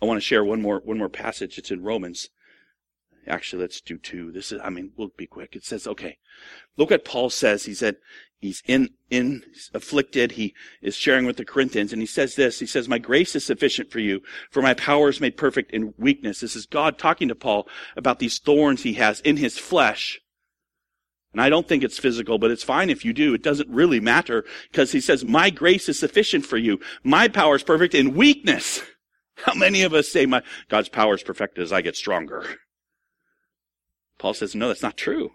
I 0.00 0.06
want 0.06 0.18
to 0.18 0.26
share 0.26 0.44
one 0.44 0.62
more, 0.62 0.80
one 0.84 0.98
more 0.98 1.08
passage. 1.08 1.58
It's 1.58 1.70
in 1.70 1.82
Romans. 1.82 2.28
Actually, 3.28 3.62
let's 3.62 3.80
do 3.80 3.98
two. 3.98 4.32
This 4.32 4.52
is, 4.52 4.60
I 4.62 4.70
mean, 4.70 4.92
we'll 4.96 5.12
be 5.16 5.26
quick. 5.26 5.54
It 5.54 5.64
says, 5.64 5.86
okay, 5.86 6.18
look 6.76 6.90
what 6.90 7.04
Paul 7.04 7.30
says. 7.30 7.64
He 7.64 7.74
said, 7.74 7.96
he's 8.38 8.62
in, 8.66 8.90
in, 9.10 9.42
afflicted. 9.74 10.32
He 10.32 10.54
is 10.82 10.96
sharing 10.96 11.26
with 11.26 11.36
the 11.36 11.44
Corinthians 11.44 11.92
and 11.92 12.02
he 12.02 12.06
says 12.06 12.34
this, 12.34 12.58
he 12.58 12.66
says, 12.66 12.88
my 12.88 12.98
grace 12.98 13.36
is 13.36 13.44
sufficient 13.44 13.90
for 13.90 13.98
you, 13.98 14.20
for 14.50 14.62
my 14.62 14.74
power 14.74 15.08
is 15.08 15.20
made 15.20 15.36
perfect 15.36 15.72
in 15.72 15.94
weakness. 15.98 16.40
This 16.40 16.56
is 16.56 16.66
God 16.66 16.98
talking 16.98 17.28
to 17.28 17.34
Paul 17.34 17.68
about 17.96 18.18
these 18.18 18.38
thorns 18.38 18.82
he 18.82 18.94
has 18.94 19.20
in 19.20 19.36
his 19.36 19.58
flesh. 19.58 20.20
And 21.32 21.42
I 21.42 21.50
don't 21.50 21.68
think 21.68 21.84
it's 21.84 21.98
physical, 21.98 22.38
but 22.38 22.50
it's 22.50 22.64
fine 22.64 22.88
if 22.88 23.04
you 23.04 23.12
do. 23.12 23.34
It 23.34 23.42
doesn't 23.42 23.68
really 23.68 24.00
matter 24.00 24.44
because 24.70 24.92
he 24.92 25.00
says, 25.00 25.24
my 25.24 25.50
grace 25.50 25.88
is 25.88 25.98
sufficient 25.98 26.46
for 26.46 26.56
you. 26.56 26.80
My 27.04 27.28
power 27.28 27.56
is 27.56 27.62
perfect 27.62 27.94
in 27.94 28.14
weakness. 28.14 28.82
How 29.36 29.54
many 29.54 29.82
of 29.82 29.94
us 29.94 30.08
say 30.08 30.26
my, 30.26 30.42
God's 30.68 30.88
power 30.88 31.14
is 31.14 31.22
perfected 31.22 31.62
as 31.62 31.72
I 31.72 31.82
get 31.82 31.96
stronger? 31.96 32.44
Paul 34.18 34.34
says, 34.34 34.54
no, 34.54 34.68
that's 34.68 34.82
not 34.82 34.96
true. 34.96 35.30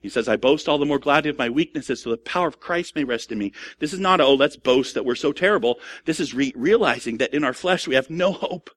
He 0.00 0.08
says, 0.08 0.28
I 0.28 0.36
boast 0.36 0.68
all 0.68 0.78
the 0.78 0.86
more 0.86 0.98
gladly 0.98 1.30
of 1.30 1.38
my 1.38 1.48
weaknesses 1.48 2.02
so 2.02 2.10
the 2.10 2.16
power 2.16 2.48
of 2.48 2.58
Christ 2.58 2.96
may 2.96 3.04
rest 3.04 3.30
in 3.30 3.38
me. 3.38 3.52
This 3.78 3.92
is 3.92 4.00
not, 4.00 4.20
oh, 4.20 4.34
let's 4.34 4.56
boast 4.56 4.94
that 4.94 5.04
we're 5.04 5.14
so 5.14 5.32
terrible. 5.32 5.78
This 6.06 6.18
is 6.18 6.34
re- 6.34 6.52
realizing 6.56 7.18
that 7.18 7.32
in 7.32 7.44
our 7.44 7.52
flesh 7.52 7.86
we 7.86 7.94
have 7.94 8.10
no 8.10 8.32
hope 8.32 8.70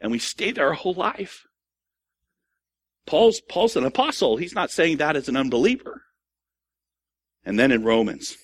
and 0.00 0.10
we 0.10 0.18
stay 0.18 0.50
there 0.50 0.68
our 0.68 0.72
whole 0.74 0.94
life. 0.94 1.44
Paul's, 3.06 3.40
Paul's 3.40 3.76
an 3.76 3.84
apostle. 3.84 4.36
He's 4.36 4.54
not 4.54 4.70
saying 4.70 4.96
that 4.96 5.16
as 5.16 5.28
an 5.28 5.36
unbeliever. 5.36 6.02
And 7.44 7.58
then 7.58 7.70
in 7.70 7.84
Romans, 7.84 8.36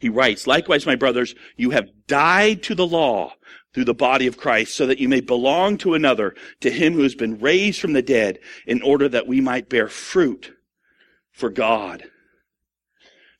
he 0.00 0.08
writes, 0.08 0.46
likewise, 0.46 0.86
my 0.86 0.94
brothers, 0.94 1.34
you 1.56 1.70
have 1.70 1.88
died 2.06 2.62
to 2.64 2.74
the 2.74 2.86
law 2.86 3.32
through 3.72 3.84
the 3.84 3.94
body 3.94 4.26
of 4.26 4.36
Christ 4.36 4.74
so 4.74 4.86
that 4.86 4.98
you 4.98 5.08
may 5.08 5.20
belong 5.20 5.78
to 5.78 5.94
another, 5.94 6.34
to 6.60 6.70
him 6.70 6.94
who 6.94 7.02
has 7.02 7.14
been 7.14 7.38
raised 7.38 7.80
from 7.80 7.92
the 7.92 8.02
dead 8.02 8.38
in 8.66 8.82
order 8.82 9.08
that 9.08 9.26
we 9.26 9.40
might 9.40 9.68
bear 9.68 9.88
fruit 9.88 10.52
for 11.30 11.50
God. 11.50 12.04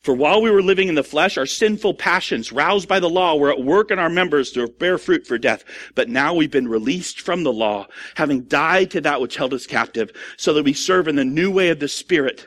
For 0.02 0.14
while 0.14 0.40
we 0.40 0.50
were 0.50 0.62
living 0.62 0.88
in 0.88 0.94
the 0.94 1.02
flesh, 1.02 1.36
our 1.36 1.44
sinful 1.44 1.94
passions, 1.94 2.52
roused 2.52 2.88
by 2.88 3.00
the 3.00 3.10
law, 3.10 3.36
were 3.36 3.50
at 3.50 3.62
work 3.62 3.90
in 3.90 3.98
our 3.98 4.08
members 4.08 4.50
to 4.52 4.66
bear 4.66 4.96
fruit 4.96 5.26
for 5.26 5.36
death. 5.36 5.62
But 5.94 6.08
now 6.08 6.32
we've 6.32 6.50
been 6.50 6.68
released 6.68 7.20
from 7.20 7.42
the 7.42 7.52
law, 7.52 7.86
having 8.14 8.44
died 8.44 8.90
to 8.92 9.02
that 9.02 9.20
which 9.20 9.36
held 9.36 9.52
us 9.52 9.66
captive, 9.66 10.10
so 10.38 10.54
that 10.54 10.64
we 10.64 10.72
serve 10.72 11.06
in 11.06 11.16
the 11.16 11.24
new 11.24 11.50
way 11.50 11.68
of 11.68 11.80
the 11.80 11.88
Spirit 11.88 12.46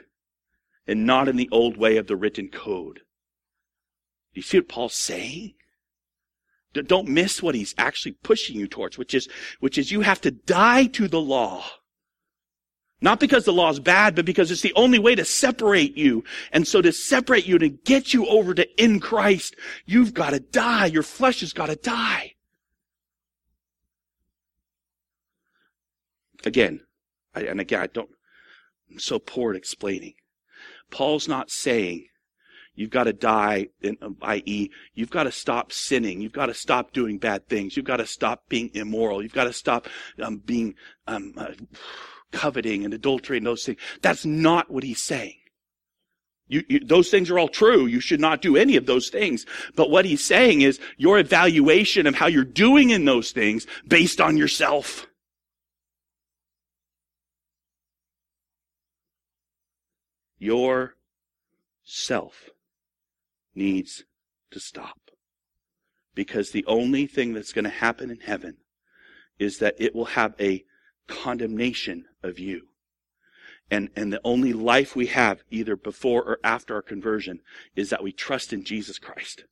and 0.88 1.06
not 1.06 1.28
in 1.28 1.36
the 1.36 1.50
old 1.52 1.78
way 1.78 1.98
of 1.98 2.08
the 2.08 2.16
written 2.16 2.50
code. 2.50 2.96
Do 2.96 4.40
you 4.40 4.42
see 4.42 4.58
what 4.58 4.68
Paul's 4.68 4.96
saying? 4.96 5.54
Don't 6.74 7.08
miss 7.08 7.42
what 7.44 7.56
he's 7.56 7.76
actually 7.78 8.14
pushing 8.24 8.60
you 8.60 8.68
towards, 8.68 8.98
which 8.98 9.14
is, 9.14 9.30
which 9.60 9.78
is 9.78 9.92
you 9.92 10.02
have 10.02 10.22
to 10.22 10.32
die 10.32 10.86
to 10.88 11.08
the 11.08 11.22
law. 11.22 11.64
Not 13.00 13.20
because 13.20 13.44
the 13.44 13.52
law 13.52 13.70
is 13.70 13.82
bad, 13.82 14.16
but 14.16 14.26
because 14.26 14.50
it's 14.50 14.62
the 14.62 14.74
only 14.76 14.98
way 14.98 15.14
to 15.14 15.26
separate 15.26 15.98
you. 15.98 16.24
And 16.54 16.66
so 16.66 16.82
to 16.82 16.94
separate 16.94 17.46
you, 17.46 17.58
to 17.58 17.68
get 17.68 18.14
you 18.14 18.26
over 18.28 18.54
to 18.54 18.82
in 18.82 19.02
Christ, 19.02 19.56
you've 19.86 20.14
got 20.14 20.30
to 20.30 20.40
die. 20.40 20.86
Your 20.86 21.04
flesh 21.04 21.42
has 21.42 21.52
got 21.52 21.66
to 21.66 21.76
die. 21.76 22.36
Again, 26.46 26.82
I, 27.36 27.42
and 27.42 27.60
again, 27.60 27.82
I 27.82 27.88
don't, 27.88 28.10
I'm 28.90 29.00
so 29.00 29.20
poor 29.20 29.52
at 29.52 29.58
explaining. 29.58 30.14
Paul's 30.90 31.28
not 31.28 31.52
saying 31.52 32.08
You've 32.76 32.90
got 32.90 33.04
to 33.04 33.14
die, 33.14 33.68
i.e., 34.24 34.72
you've 34.96 35.12
got 35.12 35.24
to 35.24 35.32
stop 35.32 35.72
sinning. 35.72 36.22
You've 36.22 36.32
got 36.32 36.48
to 36.48 36.56
stop 36.56 36.92
doing 36.92 37.20
bad 37.20 37.48
things. 37.48 37.78
You've 37.78 37.86
got 37.86 37.98
to 37.98 38.08
stop 38.08 38.50
being 38.50 38.72
immoral. 38.74 39.22
You've 39.22 39.34
got 39.34 39.44
to 39.44 39.54
stop 39.54 39.88
um, 40.22 40.38
being 40.38 40.74
um, 41.06 41.34
uh, 41.38 41.52
coveting 42.32 42.84
and 42.84 42.94
adultery 42.94 43.38
and 43.38 43.46
those 43.46 43.64
things. 43.64 43.80
That's 44.02 44.26
not 44.26 44.72
what 44.72 44.84
he's 44.84 45.02
saying. 45.02 45.36
You, 46.48 46.64
you, 46.68 46.80
those 46.80 47.10
things 47.10 47.30
are 47.30 47.38
all 47.38 47.48
true. 47.48 47.86
You 47.86 48.00
should 48.00 48.20
not 48.20 48.42
do 48.42 48.58
any 48.58 48.76
of 48.76 48.88
those 48.88 49.10
things. 49.10 49.46
But 49.76 49.92
what 49.92 50.06
he's 50.06 50.24
saying 50.24 50.62
is 50.62 50.80
your 50.98 51.20
evaluation 51.20 52.08
of 52.08 52.16
how 52.16 52.26
you're 52.26 52.44
doing 52.44 52.90
in 52.90 53.06
those 53.06 53.32
things 53.32 53.68
based 53.88 54.20
on 54.20 54.36
yourself. 54.36 55.06
Your 60.40 60.96
self 61.84 62.50
needs 63.56 64.04
to 64.52 64.60
stop. 64.60 64.98
Because 66.16 66.52
the 66.52 66.66
only 66.68 67.08
thing 67.08 67.34
that's 67.34 67.54
going 67.54 67.64
to 67.64 67.70
happen 67.70 68.12
in 68.12 68.20
heaven 68.20 68.58
is 69.40 69.58
that 69.60 69.76
it 69.80 69.96
will 69.96 70.06
have 70.06 70.36
a 70.40 70.64
condemnation 71.08 72.06
of 72.22 72.40
you. 72.40 72.68
And, 73.72 73.90
and 73.96 74.14
the 74.14 74.22
only 74.24 74.54
life 74.54 74.96
we 74.96 75.08
have, 75.08 75.44
either 75.50 75.76
before 75.76 76.24
or 76.24 76.40
after 76.44 76.76
our 76.76 76.82
conversion, 76.82 77.40
is 77.76 77.90
that 77.90 78.04
we 78.04 78.12
trust 78.12 78.54
in 78.54 78.64
Jesus 78.64 79.00
Christ. 79.00 79.46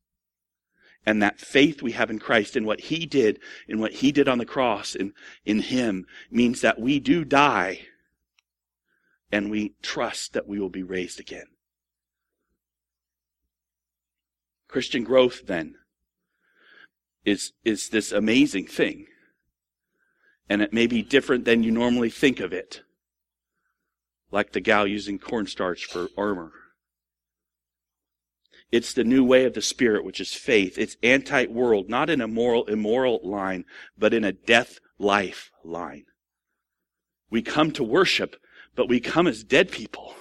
And 1.03 1.23
that 1.23 1.39
faith 1.39 1.81
we 1.81 1.93
have 1.93 2.11
in 2.11 2.19
Christ 2.19 2.55
and 2.55 2.65
what 2.65 2.81
He 2.81 3.07
did, 3.07 3.39
in 3.67 3.79
what 3.79 3.93
He 3.93 4.11
did 4.11 4.27
on 4.27 4.37
the 4.37 4.45
cross, 4.45 4.93
and 4.93 5.13
in 5.45 5.59
Him, 5.59 6.05
means 6.29 6.61
that 6.61 6.79
we 6.79 6.99
do 6.99 7.25
die 7.25 7.87
and 9.31 9.49
we 9.49 9.73
trust 9.81 10.33
that 10.33 10.47
we 10.47 10.59
will 10.59 10.69
be 10.69 10.83
raised 10.83 11.19
again. 11.19 11.45
Christian 14.71 15.03
growth 15.03 15.45
then 15.47 15.75
is, 17.25 17.51
is 17.63 17.89
this 17.89 18.11
amazing 18.11 18.65
thing. 18.65 19.05
And 20.49 20.61
it 20.61 20.73
may 20.73 20.87
be 20.87 21.03
different 21.03 21.45
than 21.45 21.61
you 21.61 21.71
normally 21.71 22.09
think 22.09 22.39
of 22.39 22.53
it. 22.53 22.81
Like 24.31 24.53
the 24.53 24.61
gal 24.61 24.87
using 24.87 25.19
cornstarch 25.19 25.85
for 25.85 26.07
armor. 26.17 26.53
It's 28.71 28.93
the 28.93 29.03
new 29.03 29.25
way 29.25 29.43
of 29.43 29.53
the 29.53 29.61
Spirit, 29.61 30.05
which 30.05 30.21
is 30.21 30.33
faith. 30.33 30.77
It's 30.77 30.95
anti-world, 31.03 31.89
not 31.89 32.09
in 32.09 32.21
a 32.21 32.27
moral, 32.27 32.65
immoral 32.67 33.19
line, 33.23 33.65
but 33.97 34.13
in 34.13 34.23
a 34.23 34.31
death 34.31 34.79
life 34.97 35.51
line. 35.65 36.05
We 37.29 37.41
come 37.41 37.71
to 37.71 37.83
worship, 37.83 38.37
but 38.75 38.87
we 38.87 39.01
come 39.01 39.27
as 39.27 39.43
dead 39.43 39.69
people. 39.71 40.15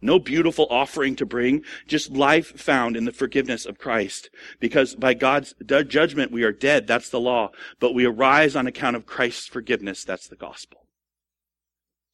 No 0.00 0.20
beautiful 0.20 0.68
offering 0.70 1.16
to 1.16 1.26
bring, 1.26 1.64
just 1.86 2.12
life 2.12 2.58
found 2.60 2.96
in 2.96 3.04
the 3.04 3.12
forgiveness 3.12 3.66
of 3.66 3.78
Christ. 3.78 4.30
Because 4.60 4.94
by 4.94 5.14
God's 5.14 5.54
judgment 5.66 6.30
we 6.30 6.44
are 6.44 6.52
dead, 6.52 6.86
that's 6.86 7.10
the 7.10 7.18
law. 7.18 7.50
But 7.80 7.94
we 7.94 8.04
arise 8.04 8.54
on 8.54 8.66
account 8.66 8.94
of 8.94 9.06
Christ's 9.06 9.48
forgiveness, 9.48 10.04
that's 10.04 10.28
the 10.28 10.36
gospel. 10.36 10.86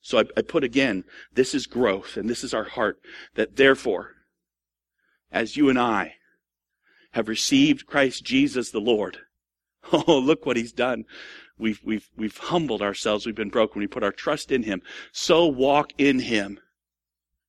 So 0.01 0.19
I, 0.19 0.25
I 0.37 0.43
put 0.43 0.65
again, 0.65 1.05
this 1.35 1.55
is 1.55 1.67
growth 1.67 2.17
and 2.17 2.29
this 2.29 2.43
is 2.43 2.55
our 2.55 2.65
heart, 2.65 3.01
that 3.35 3.57
therefore, 3.57 4.13
as 5.31 5.57
you 5.57 5.69
and 5.69 5.79
I 5.79 6.15
have 7.13 7.29
received 7.29 7.87
Christ 7.87 8.25
Jesus 8.25 8.71
the 8.71 8.81
Lord, 8.81 9.19
oh, 9.93 10.19
look 10.19 10.47
what 10.47 10.57
he's 10.57 10.73
done. 10.73 11.05
We've, 11.59 11.81
we've, 11.85 12.09
we've 12.17 12.37
humbled 12.37 12.83
ourselves. 12.83 13.27
We've 13.27 13.35
been 13.35 13.51
broken. 13.51 13.81
We 13.81 13.87
put 13.87 14.03
our 14.03 14.13
trust 14.13 14.51
in 14.51 14.63
him. 14.63 14.83
So 15.13 15.47
walk 15.47 15.93
in 15.99 16.19
him 16.19 16.59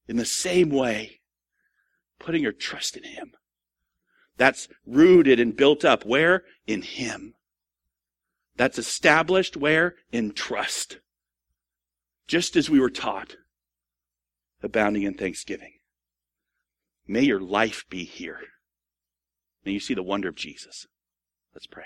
in 0.08 0.18
the 0.18 0.26
same 0.26 0.70
way, 0.70 1.22
putting 2.20 2.44
your 2.44 2.52
trust 2.52 2.96
in 2.96 3.04
Him. 3.04 3.32
That's 4.38 4.68
rooted 4.86 5.40
and 5.40 5.56
built 5.56 5.86
up 5.86 6.06
where? 6.06 6.44
In 6.68 6.82
Him. 6.82 7.36
That's 8.58 8.78
established 8.78 9.58
where? 9.58 9.96
In 10.12 10.32
trust. 10.32 11.00
Just 12.28 12.56
as 12.56 12.70
we 12.70 12.80
were 12.80 12.90
taught, 12.90 13.38
abounding 14.64 15.04
in 15.04 15.14
thanksgiving. 15.14 15.74
May 17.08 17.22
your 17.22 17.40
life 17.40 17.86
be 17.90 18.04
here. 18.04 18.40
May 19.64 19.74
you 19.74 19.80
see 19.80 19.94
the 19.94 20.04
wonder 20.04 20.30
of 20.30 20.36
Jesus. 20.36 20.88
Let's 21.54 21.68
pray. 21.68 21.86